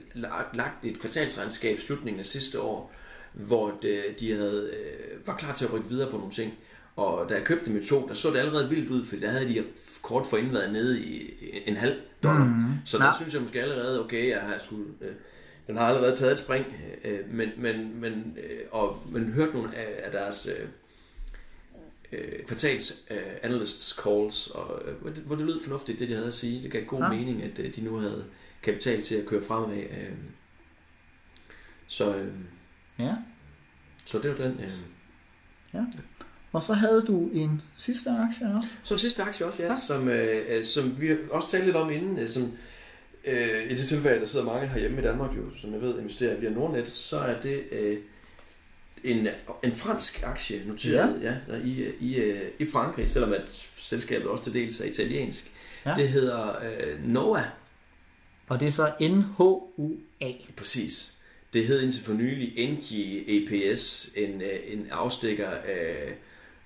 [0.54, 2.93] lagt, et kvartalsregnskab i slutningen af sidste år,
[3.34, 6.54] hvor det, de havde, øh, var klar til at rykke videre på nogle ting.
[6.95, 9.28] Og da jeg købte dem i to, der så det allerede vildt ud, for der
[9.30, 9.63] havde de
[10.01, 11.34] kort forinden været nede i
[11.65, 12.43] en halv dollar.
[12.45, 13.12] Mm, så der Ja.
[13.21, 15.12] synes jeg måske allerede, okay, jeg har skulle, øh,
[15.67, 16.65] den har allerede taget et spring,
[17.04, 20.67] øh, men, men, men, øh, og, men hørt nogle af, af deres øh,
[22.12, 26.13] øh, kvartals øh, analysts calls, og, øh, hvor, det, hvor det lød fornuftigt, det de
[26.13, 26.63] havde at sige.
[26.63, 27.06] Det gav god Ja.
[27.06, 27.19] ja.
[27.19, 28.25] mening, at øh, de nu havde
[28.63, 29.78] kapital til at køre fremad.
[29.78, 30.12] Øh,
[31.88, 32.28] så, øh,
[32.99, 33.15] Ja.
[34.06, 34.60] så det var den.
[34.63, 35.82] Øh.
[36.51, 38.69] Og så havde du en sidste aktie også.
[38.84, 39.73] Så sidste aktie også, ja, Ja.
[39.73, 39.80] ja.
[39.80, 42.51] Som, øh, øh, som vi også talte lidt om inden, øh, som
[43.26, 46.38] øh, i det tilfælde, der sidder mange herhjemme i Danmark jo, som jeg ved investerer
[46.38, 47.98] via Nordnet, så er det øh,
[49.04, 49.28] en,
[49.64, 51.34] en fransk aktie noteret ja.
[51.48, 55.52] Ja, i, i, øh, i Frankrig, selvom at selskabet også til dels er italiensk.
[55.86, 55.94] Ja.
[55.98, 57.44] Det hedder øh, Nova,
[58.48, 60.32] Og det er så NHUA.
[60.58, 61.14] præcis.
[61.54, 62.94] Det hed indtil for nylig NG
[63.30, 66.14] APS, en, øh, en afstikker af,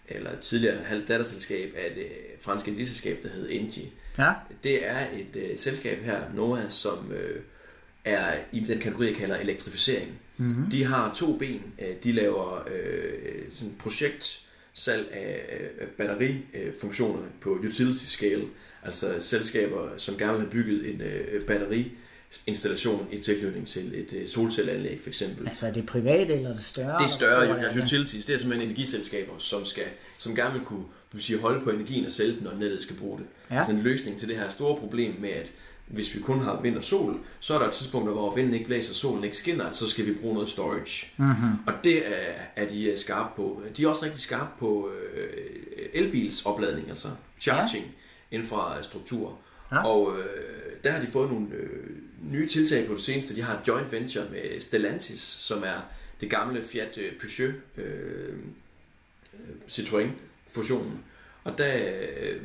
[0.07, 2.07] eller tidligere halvt datterselskab af det
[2.39, 3.89] franske energiselskab, der hed Engie.
[4.19, 4.33] Ja.
[4.63, 7.41] Det er et øh, selskab her, NOAA, som øh,
[8.05, 10.19] er i den kategori, jeg kalder elektrificering.
[10.37, 10.69] Mm-hmm.
[10.71, 11.61] De har to ben.
[11.81, 18.43] Øh, De laver øh, sådan projekt salg af, batterifunktioner på utility scale,
[18.83, 24.27] altså selskaber, som gerne vil have bygget en øh, batteriinstallation i tilknytning til et øh,
[24.27, 25.47] solcelleanlæg for eksempel.
[25.47, 26.97] Altså er det privat eller er det større?
[26.97, 29.85] Det er større, jo, altså utilities, det er simpelthen energiselskaber, som, skal,
[30.17, 32.95] som gerne vil kunne vil sige, holde på energien og sælge den, når nettet skal
[32.95, 33.25] bruge det.
[33.51, 33.57] Ja.
[33.57, 35.51] Altså en løsning til det her store problem med, at
[35.89, 38.65] hvis vi kun har vind og sol, så er der et tidspunkt, hvor vinden ikke
[38.65, 41.07] blæser, solen ikke skinner, så skal vi bruge noget storage.
[41.17, 41.51] Mm-hmm.
[41.67, 43.63] Og det er, er de øh, skarpe på.
[43.77, 45.29] De er også rigtig skarpe på øh,
[45.93, 47.07] elbilsopladning, altså
[47.39, 47.95] charging,
[48.31, 48.37] ja.
[48.37, 49.37] infrastruktur.
[49.71, 49.87] Ja.
[49.87, 50.25] Og øh,
[50.83, 51.89] der har de fået nogle øh,
[52.31, 53.35] nye tiltag på det seneste.
[53.35, 55.89] De har et joint venture med Stellantis, som er
[56.21, 58.33] det gamle Fiat øh, Peugeot øh,
[59.67, 60.07] Citroën
[60.51, 61.03] fusionen.
[61.43, 61.75] Og der
[62.21, 62.41] øh,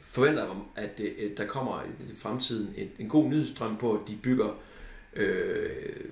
[0.00, 4.00] forventer jeg, at det, at der kommer i fremtiden et, en god nyhedsstrøm på, at
[4.08, 4.60] de bygger
[5.16, 6.04] øh,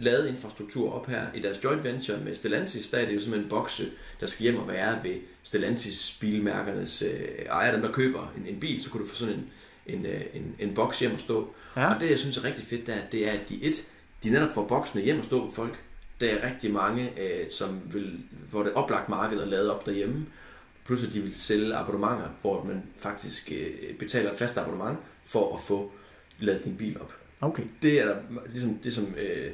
[0.00, 2.88] lavet infrastruktur op her i deres joint venture med Stellantis.
[2.88, 7.02] Der er det jo simpelthen en bokse, der skal hjem og være ved Stellantis bilmærkernes
[7.02, 7.72] øh, ejer.
[7.72, 9.50] Dem, der køber en, en bil, så kunne du få sådan en,
[9.86, 11.54] en, øh, en, en boks hjem at stå.
[11.76, 11.94] Ja.
[11.94, 13.88] Og det, jeg synes er rigtig fedt, det er, det er at de, et,
[14.24, 15.78] de netop får boksene hjem at stå på folk.
[16.20, 19.86] Der er rigtig mange, øh, som vil, hvor det er oplagt marked er lavet op
[19.86, 20.26] derhjemme.
[20.84, 25.56] Plus at de vil sælge abonnementer, hvor man faktisk øh, betaler et fast abonnement for
[25.56, 25.92] at få
[26.38, 27.14] lavet din bil op.
[27.40, 27.62] Okay.
[27.82, 29.52] Det er der, ligesom det som, øh,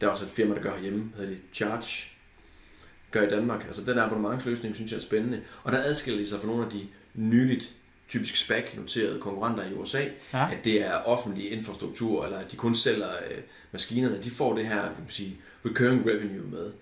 [0.00, 2.16] der er også et firma, der gør herhjemme, hedder det Charge,
[3.10, 3.64] gør i Danmark.
[3.66, 5.42] Altså den abonnementsløsning synes jeg er spændende.
[5.62, 7.74] Og der adskiller de sig fra nogle af de nyligt
[8.08, 10.48] typisk SPAC-noterede konkurrenter i USA, Ja.
[10.52, 13.38] at det er offentlig infrastruktur, eller at de kun sælger øh,
[13.72, 14.18] maskinerne.
[14.22, 16.72] De får det her kan man sige, recurring revenue med.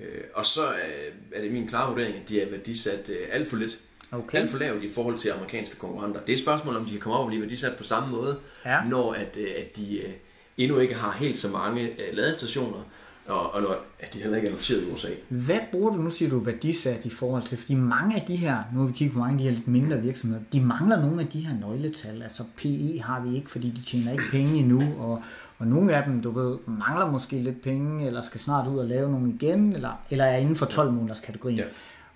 [0.00, 3.48] Øh, og så øh, er det min klare vurdering, at de er værdisat øh, alt
[3.50, 3.78] for lidt.
[4.12, 4.38] Okay.
[4.38, 6.20] Alt for lavt i forhold til amerikanske konkurrenter.
[6.20, 8.38] Det er et spørgsmål, om de kan komme op og blive værdisat på samme måde,
[8.64, 8.80] Ja.
[8.84, 10.10] når at, øh, at de øh,
[10.56, 12.78] endnu ikke har helt så mange øh, ladestationer,
[13.26, 15.08] og, og at de heller ikke er noteret i USA.
[15.28, 18.62] Hvad bruger du, nu siger du værdisat i forhold til, fordi mange af de her,
[18.74, 21.20] nu har vi kigget på mange af de her lidt mindre virksomheder, de mangler nogle
[21.20, 24.82] af de her nøgletal, altså PE har vi ikke, fordi de tjener ikke penge endnu,
[24.98, 25.22] og,
[25.58, 28.86] og nogle af dem, du ved, mangler måske lidt penge, eller skal snart ud og
[28.86, 31.58] lave nogle igen, eller, eller er inden for 12 måneders kategorien.
[31.58, 31.64] Ja.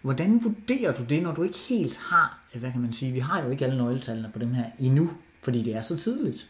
[0.02, 3.42] Hvordan vurderer du det, når du ikke helt har, hvad kan man sige, vi har
[3.42, 5.10] jo ikke alle nøgletallene på dem her endnu,
[5.42, 6.48] fordi det er så tidligt.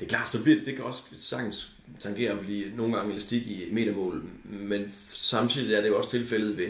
[0.00, 3.10] Det er klart, så bliver det, det kan også sagtens tangere at blive nogle gange
[3.10, 6.68] elastik i metermål, men samtidig er det jo også tilfældet ved,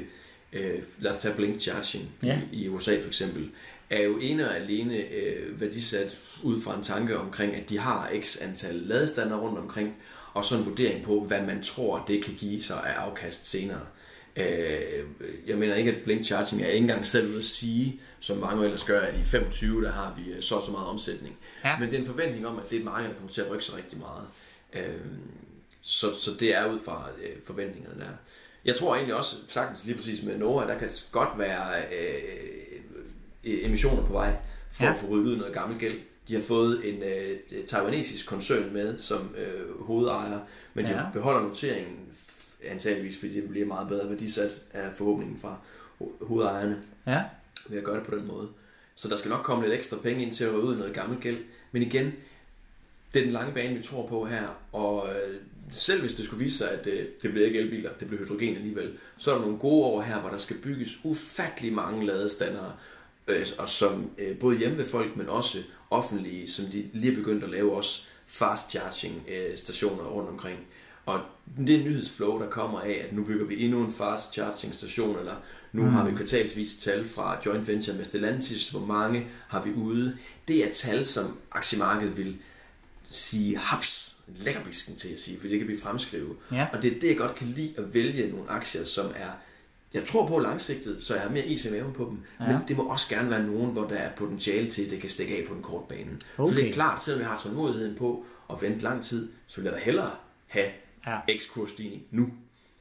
[0.52, 2.40] øh, lad os tage blink charging Ja.
[2.52, 3.50] i, i USA for eksempel,
[3.90, 8.12] er jo ene og alene øh, værdisat ud fra en tanke omkring, at de har
[8.22, 9.94] x antal ladestander rundt omkring,
[10.34, 13.80] og så en vurdering på, hvad man tror, det kan give sig af afkast senere.
[14.36, 15.04] Øh,
[15.46, 18.64] jeg mener ikke, at blink charging er ikke engang selv ude at sige, som mange
[18.64, 21.36] ellers gør, at i 25, der har vi øh, så så meget omsætning.
[21.64, 21.78] Ja.
[21.78, 23.50] Men det er en forventning om, at det er et marked, der kommer til at
[23.50, 24.26] rykke sig rigtig meget.
[24.72, 25.00] Øh,
[25.82, 28.10] så, så det er ud fra øh, forventningerne der.
[28.64, 31.82] Jeg tror egentlig også, sagtens lige præcis med Nova, der kan godt være
[33.44, 34.36] øh, emissioner på vej
[34.72, 34.92] for Ja.
[34.92, 35.98] at få ryddet ud noget gammel gæld.
[36.28, 40.38] De har fået en øh, taiwanesisk koncern med som øh, hovedejer,
[40.74, 41.02] men de Ja.
[41.12, 41.96] beholder noteringen
[42.64, 45.56] antageligvis, fordi det bliver meget bedre værdisat af forhåbningen fra
[46.02, 47.22] ho- hovedejerne Ja,
[47.68, 48.48] ved at gøre det på den måde.
[48.94, 51.20] Så der skal nok komme lidt ekstra penge ind til at rydde ud noget gammel
[51.20, 51.38] gæld.
[51.72, 52.12] Men igen,
[53.14, 54.48] det er den lange bane, vi tror på her.
[54.72, 55.36] Og øh,
[55.70, 58.56] selv hvis det skulle vise sig, at øh, det bliver ikke elbiler, det bliver hydrogen
[58.56, 62.72] alligevel, så er der nogle gode år her, hvor der skal bygges ufattelig mange ladestandere,
[63.28, 65.58] øh, og som øh, både hjemme ved folk, men også
[65.90, 70.58] offentlige, som de lige er begyndt at lave også fast charging øh, stationer rundt omkring.
[71.14, 71.20] Og
[71.66, 75.34] det nyhedsflow, der kommer af, at nu bygger vi endnu en fast charging station, eller
[75.72, 75.88] nu mm.
[75.92, 80.16] har vi kvartalsvis tal fra joint venture med Stellantis, hvor mange har vi ude.
[80.48, 82.36] Det er tal, som aktiemarkedet vil
[83.10, 86.36] sige haps, lækkerbisken til at sige, for det kan vi fremskrive.
[86.52, 86.66] Ja.
[86.72, 89.30] Og det er det, jeg godt kan lide at vælge nogle aktier, som er,
[89.94, 92.52] jeg tror på langsigtet, så jeg har mere is i maven på dem, Ja.
[92.52, 95.10] men det må også gerne være nogen, hvor der er potentiale til, at det kan
[95.10, 96.10] stikke af på den korte bane.
[96.36, 96.56] For Okay.
[96.56, 99.72] det er klart, selvom jeg har tålmodigheden på at vente lang tid, så vil jeg
[99.78, 100.10] da hellere
[100.46, 100.70] have
[101.06, 101.18] Ja.
[101.38, 102.30] x kursstigning nu.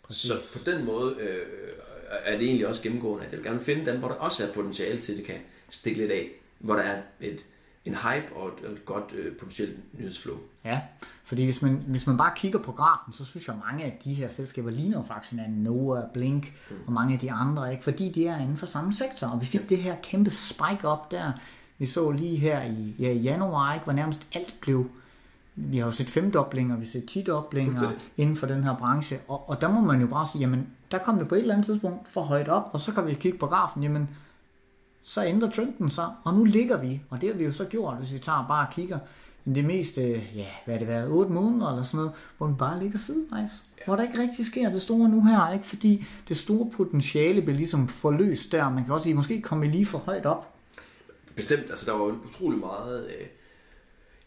[0.03, 0.31] Præcis.
[0.31, 1.45] Så på den måde øh,
[2.09, 4.53] er det egentlig også gennemgående, at jeg vil gerne finde dem, hvor der også er
[4.53, 5.35] potentiale til, at det kan
[5.69, 6.29] stikke lidt af.
[6.59, 7.45] Hvor der er et,
[7.85, 10.37] en hype og et, et godt øh, potentielt nyhedsflow.
[10.65, 10.81] Ja,
[11.25, 13.97] fordi hvis man, hvis man bare kigger på grafen, så synes jeg, at mange af
[14.03, 16.75] de her selskaber ligner faktisk hinanden, Nova, Blink mm.
[16.87, 17.83] og mange af de andre, ikke?
[17.83, 21.11] fordi de er inden for samme sektor, og vi fik det her kæmpe spike op
[21.11, 21.31] der,
[21.77, 23.83] vi så lige her i, ja, i januar, ikke?
[23.83, 24.89] hvor nærmest alt blev,
[25.61, 29.49] vi har jo set femdoblinger, vi har set tidoblinger inden for den her branche, og,
[29.49, 31.65] og der må man jo bare sige, jamen der kom det på et eller andet
[31.65, 34.09] tidspunkt for højt op, og så kan vi kigge på grafen, jamen
[35.03, 37.97] så ændrer trenden sig, og nu ligger vi, og det har vi jo så gjort,
[37.97, 38.99] hvis vi tager bare og kigger,
[39.55, 40.01] det meste,
[40.35, 43.51] ja, hvad har det været, 8 måneder eller sådan noget, hvor vi bare ligger sidevejs.
[43.79, 43.83] Ja.
[43.85, 45.65] Hvor der ikke rigtig sker det store nu her, ikke?
[45.65, 48.69] fordi det store potentiale bliver ligesom forløst der.
[48.69, 50.53] Man kan også sige, måske kommer lige for højt op.
[51.35, 53.07] Bestemt, altså der var utrolig meget...
[53.07, 53.27] Øh,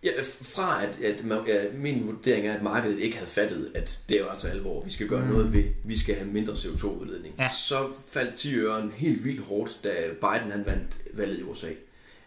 [0.02, 0.10] ja,
[0.40, 4.16] fra at, at man, ja, min vurdering er, at markedet ikke havde fattet, at det
[4.16, 5.30] er jo altså alvor, vi skal gøre mm.
[5.30, 7.34] noget ved, vi skal have mindre CO2-udledning.
[7.38, 7.48] Ja.
[7.48, 11.68] Så faldt 10 øren helt vildt hårdt, da Biden han vandt valget i USA.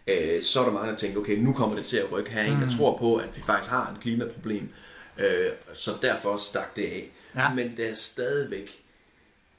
[0.06, 2.30] Øh, så er der mange, der tænkte, okay, nu kommer det til at rykke.
[2.30, 4.68] Her er en, der tror på, at vi faktisk har et klimaproblem.
[5.18, 7.10] Øh, så derfor stak det af.
[7.36, 7.54] Ja.
[7.54, 8.85] Men der er stadigvæk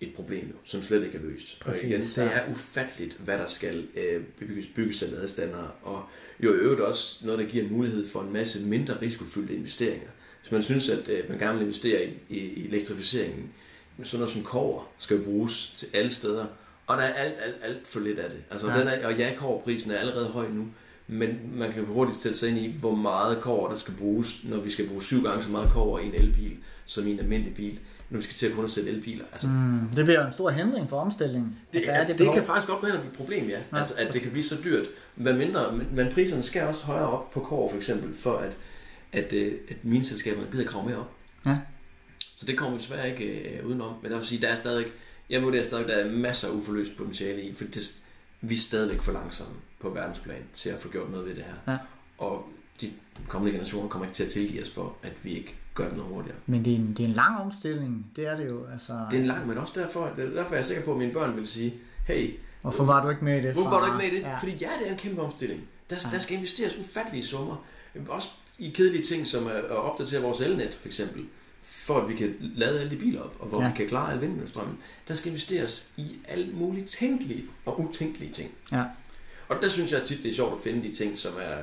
[0.02, 1.60] et problem, som slet ikke er løst.
[1.60, 6.04] Præcis, og igen, det er ufatteligt, hvad der skal øh, bygges, bygges af ladestandere, og
[6.40, 10.10] jo i øvrigt også noget, der giver en mulighed for en masse mindre risikofyldte investeringer.
[10.42, 13.50] Hvis man synes, at øh, man gerne vil investere i, i, i elektrificeringen,
[14.04, 16.46] sådan noget som kover skal bruges til alle steder,
[16.88, 18.40] og der er alt, alt, alt for lidt af det.
[18.52, 18.80] Altså, ja.
[18.80, 20.68] den er, og ja, koverprisen er allerede høj nu,
[21.08, 24.58] men man kan hurtigt sætte sig ind i, hvor meget kover der skal bruges, når
[24.58, 26.52] vi skal bruge syv gange så meget kover i en elbil,
[26.86, 29.26] som i en almindelig bil, når vi skal til at kun sætte elbiler.
[29.32, 31.56] Altså, Mm, det bliver en stor hindring for omstillingen.
[31.74, 32.34] det, at er det, det behov.
[32.36, 33.52] kan faktisk godt gå hen og blive et problem, ja.
[33.72, 34.86] Ja, altså, at det kan blive så dyrt.
[35.16, 38.58] Hvad mindre, men, men priserne skal også højere op på kover, for eksempel, for at,
[39.14, 41.12] at, øh, at mine selskaber gider at krave mere op.
[41.46, 41.58] Ja.
[42.36, 43.94] Så det kommer vi desværre ikke øh, udenom.
[44.02, 44.86] Men der vil sige, der er stadig,
[45.30, 47.94] jeg vurderer stadig, der er masser af uforløst potentiale i, for det,
[48.42, 51.74] vi er stadigvæk for langsomme på verdensplan til at få gjort noget ved det her.
[51.74, 51.78] Ja.
[52.18, 52.50] Og
[52.82, 52.92] de
[53.28, 56.14] kommende generationer kommer ikke til at tilgive os for, at vi ikke gør det noget
[56.14, 56.38] hurtigere.
[56.46, 58.66] Men det er, en, det er en lang omstilling, det er det jo.
[58.72, 60.92] Altså, Det er en lang, men også derfor, det er derfor jeg er sikker på,
[60.92, 61.74] at mine børn vil sige,
[62.08, 63.54] hey, Hvorfor var du ikke med i det?
[63.54, 64.22] Hvorfor var du ikke med i det?
[64.30, 64.38] Ja.
[64.38, 65.68] Fordi ja, det er en kæmpe omstilling.
[65.90, 66.16] Der, Ja.
[66.16, 67.66] der skal investeres ufattelige summer.
[68.10, 71.26] Også i kedelige ting, som at opdatere vores elnet, for eksempel.
[71.70, 73.68] For at vi kan lade alle de biler op, og hvor Ja.
[73.70, 74.78] vi kan klare al vindmøllestrømmen.
[75.08, 78.52] Der skal investeres i alle mulige tænkelige og utænkelige ting.
[78.72, 78.84] Ja.
[79.50, 81.58] Og der synes jeg tit, det er sjovt at finde de ting, som er,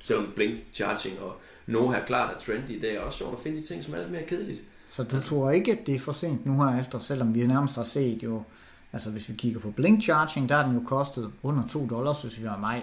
[0.00, 3.58] selvom blink charging og Noha klart er trendy i dag, er også sjovt at finde
[3.62, 4.62] de ting, som er lidt mere kedeligt.
[4.90, 7.76] Så du tror ikke, at det er for sent nu her efter, selvom vi nærmest
[7.76, 8.42] har set jo,
[8.92, 12.22] altså hvis vi kigger på Blink Charging, der er den jo kostet under 2 dollars,
[12.22, 12.82] hvis vi var i maj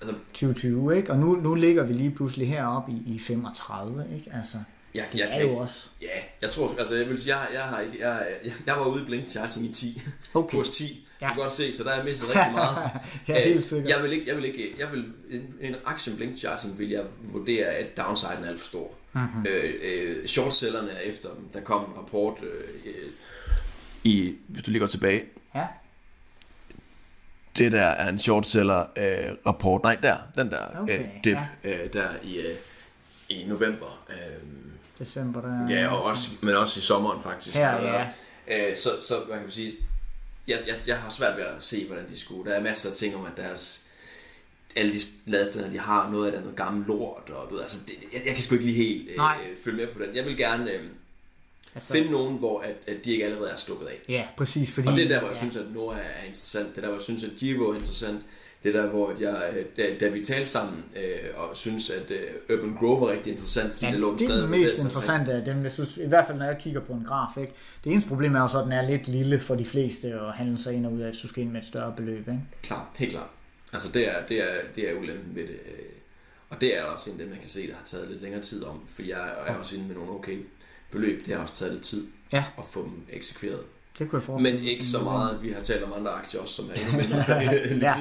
[0.00, 1.12] Altså, 2020, ikke?
[1.12, 4.30] Og nu, nu ligger vi lige pludselig heroppe i, i 35, ikke?
[4.34, 4.58] Altså,
[4.94, 5.88] jeg, det jeg, er kan jo også...
[6.02, 6.06] ja,
[6.42, 9.02] jeg tror, altså jeg vil sige, jeg, jeg, har ikke, jeg, jeg, jeg var ude
[9.02, 10.02] i blink charging i 10.
[10.34, 10.84] Okay, kurs 10.
[11.20, 11.26] Ja.
[11.26, 11.28] Ja.
[11.28, 12.76] Du kan godt se, så der er jeg mistet rigtig meget.
[13.28, 13.88] jeg er helt Øh, sikker.
[13.88, 17.04] Jeg vil ikke, jeg vil ikke, jeg vil, en, en aktie blink charting vil jeg
[17.32, 18.90] vurdere, at downsiden er alt for stor.
[19.12, 19.46] Mhm.
[19.48, 21.48] Øh, øh, shortsellerne er efter dem.
[21.52, 23.10] Der kom en rapport øh, øh,
[24.04, 25.24] i, hvis du lige går tilbage.
[25.54, 25.66] Ja.
[27.58, 29.82] Det der er en shortseller øh, rapport.
[29.82, 32.56] Nej, der, den der Okay, øh, dip, øh, der i, øh,
[33.28, 34.04] i november.
[34.10, 34.16] Øh,
[34.98, 37.56] December, der Ja, og også, men også i sommeren faktisk.
[37.56, 38.08] Her, ja.
[38.48, 39.74] Øh, så, så man kan sige,
[40.48, 42.50] jeg, jeg, jeg har svært ved at se, hvordan de skulle.
[42.50, 43.84] Der er masser af ting om, at deres
[44.76, 47.62] alle de ladestænder, de har, noget af det er noget gammelt lort, og du ved,
[47.62, 49.38] altså, det, jeg, jeg kan sgu ikke lige helt øh, Nej.
[49.64, 50.16] følge med på den.
[50.16, 50.82] Jeg vil gerne øh,
[51.74, 54.00] altså, finde nogen, hvor at, at de ikke allerede er stukket af.
[54.08, 54.88] Ja, præcis, fordi...
[54.88, 55.40] Og det er der, hvor jeg ja.
[55.40, 56.68] synes, at Nora er interessant.
[56.68, 58.22] Det er der, hvor jeg synes, at Givo er interessant.
[58.64, 62.10] Det er der, hvor jeg, øh, da, da vi talte sammen, øh, og synes, at
[62.10, 64.78] øh, Urban Grove var rigtig interessant, fordi Ja, det lå det er stadig ved mest
[64.84, 67.36] interessante af dem, jeg synes, i hvert fald når jeg kigger på en graf.
[67.40, 67.52] Ikke?
[67.84, 70.32] Det eneste problem er jo så, at den er lidt lille for de fleste at
[70.32, 72.28] handle sig ind og ud af, skal ind med et større beløb.
[72.28, 72.40] Ikke?
[72.62, 73.28] Klart, helt klart.
[73.72, 75.50] Altså det er, det er, det er ulempen ved det.
[75.66, 75.84] øh,
[76.48, 78.42] Og det er også en af dem, man kan se, der har taget lidt længere
[78.42, 78.80] tid om.
[78.88, 80.38] For jeg er også inde med nogle okay
[80.90, 81.26] beløb.
[81.26, 82.44] Det har også taget lidt tid Ja.
[82.58, 83.60] at få dem eksekveret.
[83.98, 85.38] Det kunne jeg forestille Men ikke så meget.
[85.42, 87.52] Vi har talt om andre aktier også, som er endnu mindre Ja.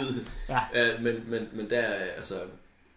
[0.01, 0.25] likvide.
[0.49, 0.60] Ja.
[0.75, 2.36] Øh, Men, men, men der er altså...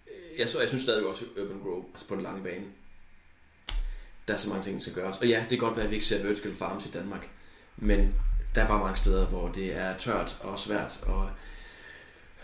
[0.06, 2.64] øh, Jeg, så, jeg synes stadigvæk også, at Urban Grove, altså på den lange bane,
[4.28, 5.18] der er så mange ting, der skal gøres.
[5.18, 7.28] Og ja, det kan godt være, at vi ikke ser vertical farms i Danmark,
[7.76, 8.14] men
[8.54, 11.28] der er bare mange steder, hvor det er tørt og svært, og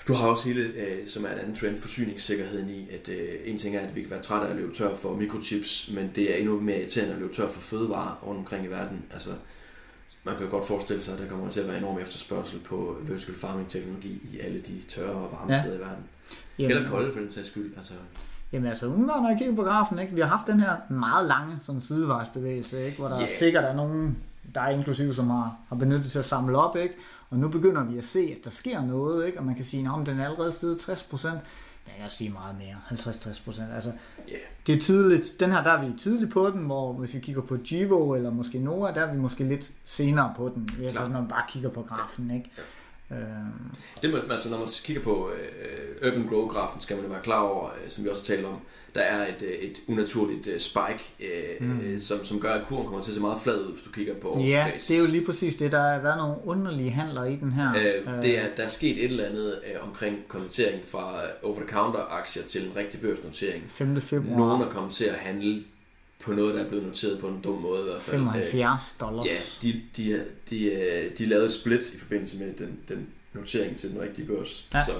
[0.09, 3.59] du har også hele, øh, som er en anden trend, forsyningssikkerheden i, at øh, en
[3.59, 6.33] ting er, at vi kan være trætte af at løbe tør for mikrochips, men det
[6.33, 9.05] er endnu mere irriterende at løbe tør for fødevarer rundt omkring i verden.
[9.13, 9.31] Altså,
[10.25, 13.35] man kan godt forestille sig, at der kommer til at være enorm efterspørgsel på vertical
[13.35, 15.63] farming teknologi i alle de tørre og varme Ja.
[15.63, 16.05] steder i verden.
[16.59, 17.73] Jamen, Eller kolde for den sags skyld.
[17.77, 17.95] Altså,
[18.53, 20.15] Jamen altså, når jeg kigger på grafen, ikke?
[20.15, 22.99] vi har haft den her meget lange sådan sidevejsbevægelse, ikke?
[22.99, 23.29] hvor der yeah.
[23.39, 24.19] Sikkert er nogen,
[24.55, 26.95] der er inklusive, som har, har benyttet til at samle op, ikke?
[27.31, 29.39] og nu begynder vi at se, at der sker noget, ikke?
[29.39, 31.39] og man kan sige, at den er allerede steget 60 procent,
[31.87, 33.69] jeg kan sige meget mere, 50-60 procent.
[33.73, 33.93] Altså,
[34.29, 34.37] ja.
[34.67, 37.43] det er tidligt, den her, der er vi tidligt på den, hvor hvis vi kigger
[37.43, 41.11] på Givo eller måske Nora, der er vi måske lidt senere på den, Klart.
[41.11, 42.31] når man bare kigger på grafen.
[42.31, 42.51] Ikke?
[42.59, 42.67] Øhm,
[44.03, 47.41] Det må, altså, når man kigger på øh, Urban Grow-grafen, skal man jo være klar
[47.41, 48.57] over, øh, som vi også talte om,
[48.95, 51.99] der er et, øh, et unaturligt øh, spike, øh, mm.
[51.99, 54.15] som, som gør, at kurven kommer til at se meget flad ud, hvis du kigger
[54.15, 55.73] på ja, det er jo lige præcis det.
[55.73, 57.71] Der har været nogle underlige handler i den her.
[57.71, 62.67] Øh, det er, der er sket et eller andet øh, omkring konvertering fra over-the-counter-aktier til
[62.67, 63.65] en rigtig børsnotering.
[63.69, 64.01] 5.
[64.01, 64.39] februar.
[64.39, 65.65] Nogen er kommet til at handle
[66.23, 68.21] på noget, der er blevet noteret på en dum måde i hvert fald.
[68.23, 69.27] Øh, 75 dollars.
[69.65, 73.77] Ja, de, de, de, øh, de lavede et split i forbindelse med den, den notering
[73.77, 74.69] til den rigtige børs.
[74.75, 74.85] Ja.
[74.85, 74.93] Så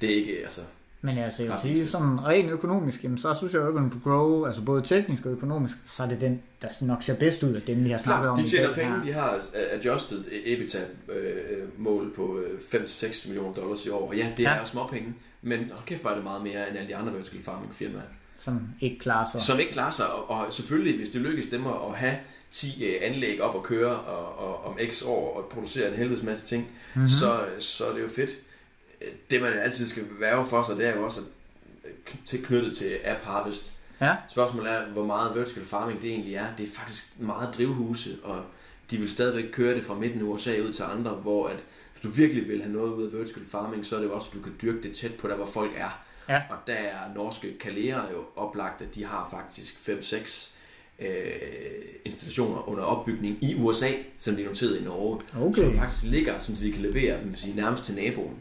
[0.00, 0.60] det er ikke, altså...
[1.02, 4.44] Men altså, jeg vil sige, sådan rent økonomisk, jamen, så synes jeg, at Urban Grow,
[4.46, 7.62] altså både teknisk og økonomisk, så er det den, der nok ser bedst ud af
[7.62, 9.02] dem, vi har snakket Klar, om de tjener penge, her.
[9.02, 14.08] de har adjusted EBITDA-mål på øh, 5-6 millioner dollars i år.
[14.08, 14.50] Og ja, det Ja.
[14.50, 17.74] er småpenge, men hold kæft, var det meget mere end alle de andre vertical farming
[17.74, 18.02] firmaer.
[18.40, 19.40] Som ikke klarer sig.
[19.40, 22.16] Som ikke klarer sig, og, selvfølgelig, hvis det lykkes dem at have
[22.50, 26.22] 10 øh, anlæg op og køre og, og, om x år og producere en helvedes
[26.22, 26.70] masse ting, Mhm.
[26.94, 27.08] mm-hmm.
[27.08, 28.30] så, så er det jo fedt.
[29.30, 31.26] Det man altid skal være for sig, det er jo også at-
[32.26, 33.72] tilknyttet til App Harvest.
[34.00, 36.46] Ja, Spørgsmålet er, hvor meget vertical farming det egentlig er.
[36.58, 38.42] Det er faktisk meget drivhuse, og
[38.90, 42.02] de vil stadigvæk køre det fra midten af USA ud til andre, hvor at hvis
[42.02, 44.34] du virkelig vil have noget ud af vertical farming, så er det jo også, at
[44.34, 46.02] du kan dyrke det tæt på der, hvor folk er.
[46.30, 46.42] Ja.
[46.50, 50.54] Og der er norske kalerer jo oplagt, at de har faktisk 5-6
[50.98, 51.08] øh,
[52.04, 55.62] installationer under opbygning i USA, som de er noteret i Norge, Okay.
[55.62, 58.36] som faktisk ligger, som de kan levere sige, nærmest til naboen.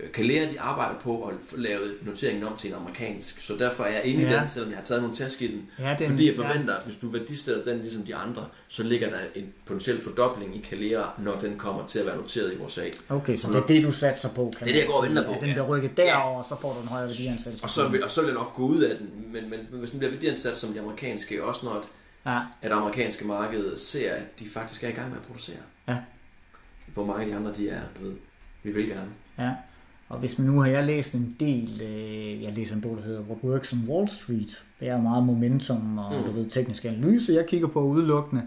[0.00, 3.84] Øh, Kalera, de arbejder på at få lavet noteringen om til en amerikansk, så derfor
[3.84, 4.40] er jeg inde i Ja.
[4.40, 5.70] den, selvom jeg har taget nogle tæsk i den.
[5.78, 6.48] Ja, den- fordi jeg ja.
[6.48, 10.56] forventer, at hvis du værdisætter den ligesom de andre, så ligger der en potentiel fordobling
[10.56, 12.82] i Kalera, når den kommer til at være noteret i USA.
[13.08, 15.04] Okay, så det er det, du satser på, kan Det er det, jeg går og
[15.06, 15.54] venter på, At den ja.
[15.54, 17.64] bliver rykket derover, så får du en højere værdiansættelse.
[17.64, 19.78] Og så, vil, og så vil jeg nok gå ud af den, men, men, men
[19.80, 21.84] hvis den bliver værdiansat som de amerikanske, også når
[22.26, 25.56] Ja, at amerikanske marked ser, at de faktisk er i gang med at producere.
[25.88, 25.96] Ja.
[26.94, 28.14] Hvor mange af de andre de er, du ved,
[28.62, 29.08] vi vil gerne.
[29.38, 29.50] ja.
[30.08, 33.02] Og hvis man nu har jeg læst en del, øh, jeg læser en bog, der
[33.02, 34.62] hedder What Works on Wall Street.
[34.80, 36.24] Det er meget momentum og Mm.
[36.24, 38.42] du ved, teknisk analyse, jeg kigger på udelukkende.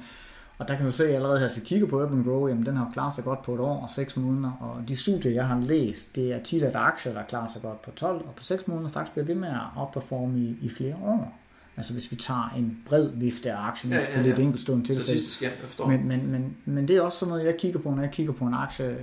[0.58, 2.76] Og der kan du se allerede her, hvis vi kigger på Urban Grow, jamen den
[2.76, 4.52] har klaret sig godt på et år og 6 måneder.
[4.60, 7.82] Og de studier, jeg har læst, det er tit, at aktier, der klarer sig godt
[7.82, 10.96] på 12 og på 6 måneder, faktisk bliver ved med at outperforme i, i flere
[11.04, 11.38] år.
[11.78, 15.12] Altså hvis vi tager en bred vifte af aktier, Ja, ja, ja, et enkeltstående tilfælde.
[15.42, 15.50] Ja.
[15.98, 18.34] Men, men, men, men det er også sådan noget, jeg kigger på, når jeg kigger
[18.34, 18.98] på en aktie.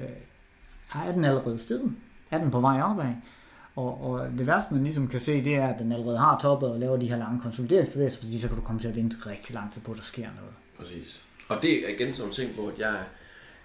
[0.95, 1.93] Er den allerede steget?
[2.31, 3.15] Er den på vej opad?
[3.77, 6.71] Og, og det værste, man ligesom kan se, det er, at den allerede har toppet
[6.71, 9.55] og laver de her lange konsolideringsbevægelser, fordi så kan du komme til at vente rigtig
[9.55, 10.55] lang tid på, at der sker noget.
[10.79, 11.23] Præcis.
[11.49, 13.01] Og det er igen sådan en ting, hvor jeg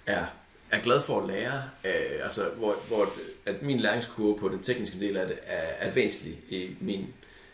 [0.05, 0.25] er,
[0.71, 3.09] er glad for at lære, øh, altså hvor, hvor
[3.45, 7.07] at min læringskurve på den tekniske del af det er, er væsentlig i min,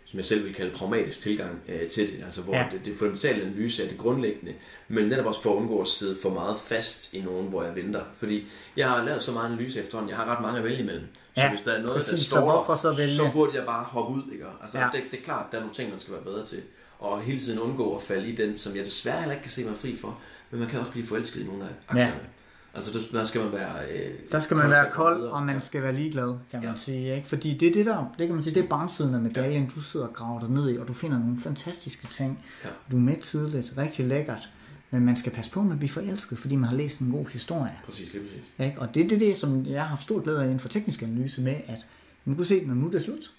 [0.09, 2.65] som jeg selv vil kalde pragmatisk tilgang øh, til det, altså hvor ja.
[2.71, 4.53] Det, det fundamentale analyse er det grundlæggende,
[4.87, 7.75] men netop også for at undgå at sidde for meget fast i nogen, hvor jeg
[7.75, 8.01] venter.
[8.15, 8.47] Fordi
[8.77, 11.07] jeg har lavet så meget analyse efterhånden, jeg har ret mange at vælge imellem.
[11.35, 12.19] Så Ja, hvis der er noget, der præcis.
[12.19, 13.15] Så står så vælge?
[13.15, 14.23] så burde jeg bare hoppe ud.
[14.31, 14.45] Ikke?
[14.63, 14.79] Altså.
[14.79, 14.89] Ja.
[14.93, 16.61] det, det er klart, der er nogle ting, man skal være bedre til.
[16.99, 19.65] Og hele tiden undgå at falde i den, som jeg desværre heller ikke kan se
[19.65, 20.19] mig fri for.
[20.51, 22.13] Men man kan også blive forelsket i nogle af aktierne.
[22.13, 22.38] Ja.
[22.73, 23.69] Altså, det- der skal man være...
[23.93, 25.31] Øh, Der skal man være kold kold, videre.
[25.33, 25.59] og man Ja.
[25.59, 26.75] skal være ligeglad, kan man Ja.
[26.77, 27.15] sige.
[27.15, 27.27] Ikke?
[27.27, 29.81] Fordi det er det der, det kan man sige, det er bagsiden af medaljen, du
[29.81, 32.39] sidder og graver dig ned i, og du finder nogle fantastiske ting.
[32.63, 32.69] Ja.
[32.91, 34.49] Du er med tidligt, rigtig lækkert.
[34.91, 37.25] Men man skal passe på med at blive forelsket, fordi man har læst en god
[37.27, 37.71] historie.
[37.85, 38.43] Præcis, lige præcis.
[38.59, 38.81] Ikke?
[38.81, 41.01] Og det er det, det, som jeg har haft stor glæde af inden for teknisk
[41.01, 41.85] analyse med, at
[42.25, 43.31] nu kan du se, når nu er det slut.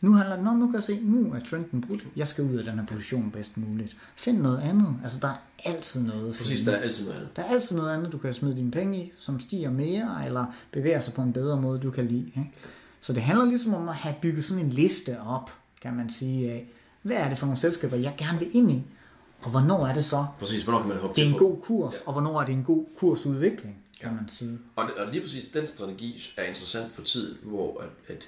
[0.00, 2.06] Nu handler det om, nu kan jeg se, nu er trenden brudt.
[2.16, 3.96] Jeg skal ud af den her position bedst muligt.
[4.16, 4.96] Find noget andet.
[5.02, 6.34] Altså, der er altid noget.
[6.36, 7.36] Præcis, der er altid noget andet.
[7.36, 10.46] Der er altid noget andet, du kan smide dine penge i, som stiger mere, eller
[10.72, 12.26] bevæger sig på en bedre måde, du kan lide.
[12.26, 12.50] Ikke?
[13.00, 15.50] Så det handler ligesom om at have bygget sådan en liste op,
[15.82, 16.70] kan man sige, af,
[17.02, 18.82] hvad er det for nogle selskaber, jeg gerne vil ind i,
[19.42, 21.38] og hvornår er det så, Præcis, hvornår kan man hoppe det er en på?
[21.38, 24.14] god kurs, og hvornår er det en god kursudvikling, kan Ja.
[24.14, 24.58] man sige.
[24.76, 28.22] Og, og lige præcis den strategi er interessant for tiden, hvor at, at,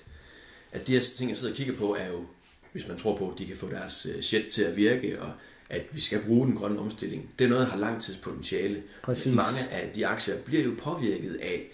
[0.73, 2.25] at de her ting, jeg sidder og kigger på, er jo,
[2.73, 5.31] hvis man tror på, at de kan få deres øh, shit til at virke, og
[5.71, 7.31] at vi skal bruge den grønne omstilling.
[7.39, 8.83] Det er noget, der har langtidspotentiale.
[9.03, 9.35] Præcis.
[9.35, 11.71] Mange af de aktier bliver jo påvirket af,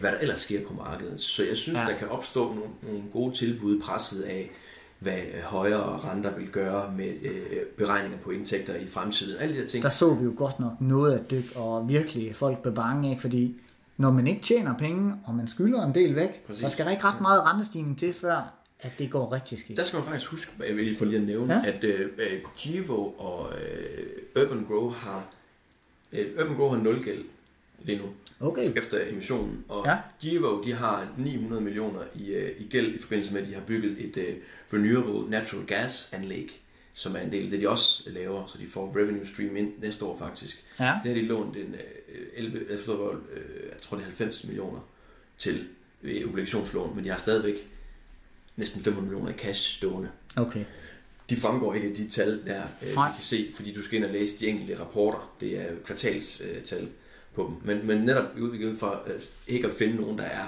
[0.00, 1.22] hvad der ellers sker på markedet.
[1.22, 1.82] Så jeg synes, ja.
[1.82, 1.90] Ja.
[1.90, 4.50] der kan opstå nogle, nogle gode tilbud presset af,
[4.98, 9.38] hvad øh, højere renter vil gøre med øh, beregninger på indtægter i fremtiden.
[9.40, 9.82] Alle de her ting.
[9.82, 13.20] Der så vi jo godt nok noget af dyk, og virkelig folk blev bange, ikke?
[13.20, 13.60] fordi
[13.98, 16.60] når man ikke tjener penge, og man skylder en del væk, Præcis.
[16.60, 19.78] Så skal der ikke ret meget rentestigning til, før at det går rigtig skidt.
[19.78, 21.62] Der skal man faktisk huske, jeg vil lige få lige at nævne, ja.
[21.72, 25.24] At øh, øh, Givo og øh, Urban Grow har
[26.12, 27.24] øh, Urban Grow har nul gæld
[27.82, 28.04] lige nu,
[28.40, 28.72] Okay.
[28.76, 29.64] efter emissionen.
[29.68, 29.96] Og Ja.
[30.20, 33.60] Givo, de har 900 millioner i, øh, i gæld i forbindelse med, at de har
[33.60, 34.34] bygget et øh,
[34.72, 36.60] renewable natural gas anlæg,
[36.94, 39.72] som er en del af det, de også laver, så de får revenue stream ind
[39.80, 40.64] næste år faktisk.
[40.80, 40.94] Ja.
[41.02, 41.80] Det har de lånt en øh,
[42.34, 44.80] 11, jeg, forstår, øh, jeg tror det er 90 millioner
[45.38, 45.68] til
[46.02, 47.54] øh, obligationslån, men de har stadigvæk
[48.56, 50.10] næsten 500 millioner i cash stående.
[50.36, 50.64] Okay.
[51.30, 54.04] De fremgår ikke af de tal, der øh, vi kan se, fordi du skal ind
[54.04, 55.36] og læse de enkelte rapporter.
[55.40, 56.88] Det er kvartalstal øh, tal
[57.34, 57.76] på dem.
[57.76, 60.46] Men, men netop ud fra øh, ikke at finde nogen, der er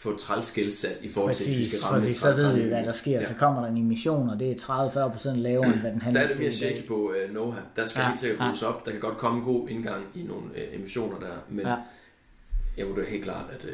[0.00, 2.16] for trælskældsat i forhold til, at vi Præcis, skal ramme præcis.
[2.16, 3.20] Så ved vi, hvad der sker.
[3.20, 3.28] Ja.
[3.28, 6.22] Så kommer der en emission, og det er 30-40% lavere, end hvad den Der handler
[6.22, 7.60] er det mere shaky på uh, Noha.
[7.76, 8.44] Der skal ja, Ja, helt sikkert ja.
[8.44, 8.86] bruges op.
[8.86, 11.70] Der kan godt komme en god indgang i nogle uh, emissioner der, men ja.
[11.70, 11.76] Ja.
[12.76, 13.70] jeg vurderer helt klart, at uh,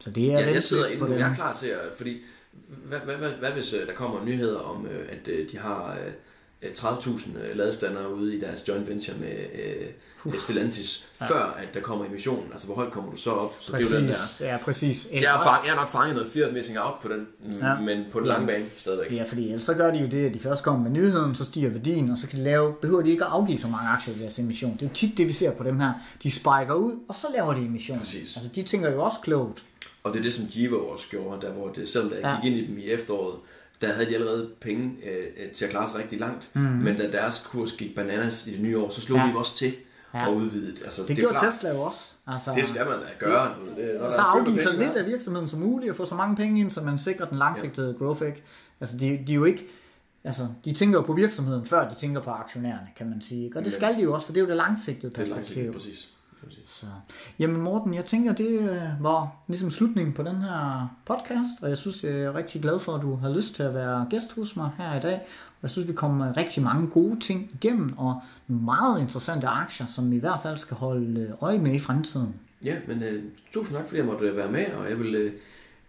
[0.00, 1.20] Så det er jeg, jeg sidder på inde nu.
[1.20, 2.16] Jeg er klar til at, fordi
[2.68, 5.98] hvad, hvad, hvad, hvad hvis uh, der kommer nyheder om, uh, at uh, de har
[6.06, 6.12] uh,
[6.64, 9.36] 30.000 ladestandere ude i deres joint venture med
[10.24, 11.26] uh, Stellantis, ja.
[11.26, 12.48] før at der kommer emissionen?
[12.52, 13.56] Altså, hvor højt kommer du så op?
[13.60, 14.14] Så det er jo den der.
[14.14, 15.08] Præcis, ja, præcis.
[15.12, 17.26] Jeg er, fang, jeg er nok fanget noget fear missing out på den,
[17.60, 17.66] ja.
[17.66, 17.80] Ja.
[17.80, 19.12] men på den lange bane stadigvæk.
[19.12, 21.44] Ja, fordi ellers så gør de jo det, at de først kommer med nyheden, så
[21.44, 24.14] stiger værdien, og så kan de lave, behøver de ikke at afgive så mange aktier
[24.14, 24.72] i deres emission.
[24.72, 25.92] Det er jo tit det, vi ser på dem her.
[26.22, 27.98] De spiker ud, og så laver de emission.
[27.98, 28.36] Præcis.
[28.36, 29.62] Altså, de tænker jo også klogt.
[30.02, 32.28] Og det er det, som Givo også gjorde, der hvor det, selvom der Ja.
[32.30, 32.40] ja.
[32.42, 33.34] gik ind i dem i efteråret,
[33.80, 36.50] der havde de allerede penge øh, øh, til at klare sig rigtig langt.
[36.54, 36.60] Mm.
[36.60, 39.26] Men da deres kurs gik bananas i det nye år, så slog Ja.
[39.26, 39.74] de også til.
[40.14, 40.26] ja.
[40.26, 40.82] og udvidet.
[40.84, 42.00] Altså, det, det gjorde klart, Tesla jo også.
[42.26, 43.54] Altså, det skal man da gøre.
[43.76, 46.60] Det, og så afgive så lidt af virksomheden som muligt, og få så mange penge
[46.60, 48.04] ind, så man sikrer den langsigtede ja.
[48.04, 48.22] growth.
[48.26, 48.42] Ikke?
[48.80, 49.66] Altså, de, de er jo ikke,
[50.24, 53.52] altså, de tænker jo på virksomheden, før de tænker på aktionærerne, kan man sige.
[53.56, 55.24] Og det skal de jo også, for det er jo det langsigtede perspektiv.
[55.24, 56.08] Det er langsigtet, præcis.
[56.66, 56.86] Så.
[57.38, 61.78] Jamen Morten, jeg tænker, det øh, var ligesom slutningen på den her podcast, og jeg
[61.78, 64.56] synes, jeg er rigtig glad for, at du har lyst til at være gæst hos
[64.56, 65.14] mig her i dag.
[65.46, 69.86] Og jeg synes, vi kommer rigtig mange gode ting igennem, og nogle meget interessante aktier,
[69.86, 72.34] som vi i hvert fald skal holde øh, øje med i fremtiden.
[72.64, 73.22] Ja, men uh,
[73.52, 75.32] tusind tak, fordi jeg måtte være med, og jeg vil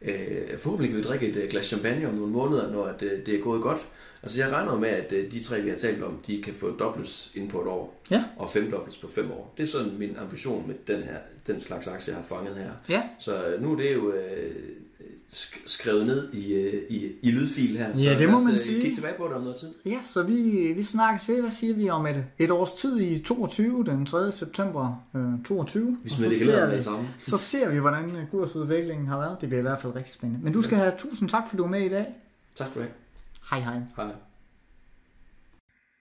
[0.01, 3.43] uh, forhåbentlig kan vi drikke et glas champagne om nogle måneder, når det, det er
[3.43, 3.85] gået godt.
[4.23, 6.71] Altså jeg regner med, at øh, de tre, vi har talt om, de kan få
[6.71, 8.23] dobles inden på et år, ja.
[8.37, 9.53] og femdobles på fem år.
[9.57, 12.71] Det er sådan min ambition med den her, den slags aktie, jeg har fanget her.
[12.89, 13.03] Ja.
[13.19, 14.55] Så øh, nu er det jo øh,
[15.65, 17.97] skrevet ned i, øh, i, i lydfil her.
[17.97, 18.81] Ja, så det må man sige.
[18.81, 19.69] Kig tilbage på det om noget tid.
[19.85, 20.33] Ja, så vi,
[20.75, 24.31] vi snakkes ved, hvad siger vi om et, et års tid i 22, den 3.
[24.31, 25.97] september øh, 22.
[26.03, 27.07] Vi smider det hele med sammen.
[27.21, 29.37] Så ser vi, hvordan kursudviklingen har været.
[29.41, 30.43] Det bliver i hvert fald rigtig spændende.
[30.43, 32.05] Men du skal have tusind tak, for du er med i dag.
[32.55, 32.93] Tak skal du have.
[33.49, 33.79] Hej hej.
[33.95, 34.15] Hej.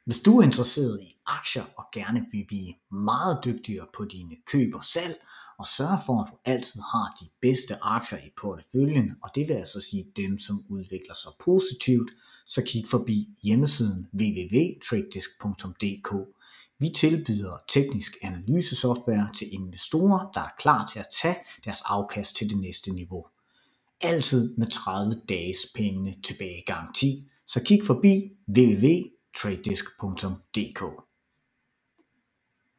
[0.04, 4.74] Hvis du er interesseret i aktier og gerne vil blive meget dygtigere på dine køb
[4.74, 5.16] og salg,
[5.58, 9.54] og sørge for, at du altid har de bedste aktier i porteføljen, og det vil
[9.54, 12.10] altså sige dem, som udvikler sig positivt,
[12.46, 16.14] så kig forbi hjemmesiden www.tradedesk.dk.
[16.78, 22.50] Vi tilbyder teknisk analysesoftware til investorer, der er klar til at tage deres afkast til
[22.50, 23.26] det næste niveau.
[24.00, 27.28] Altid med 30 dages pengene tilbage garanti.
[27.46, 30.82] Så kig forbi www.tradedesk.dk.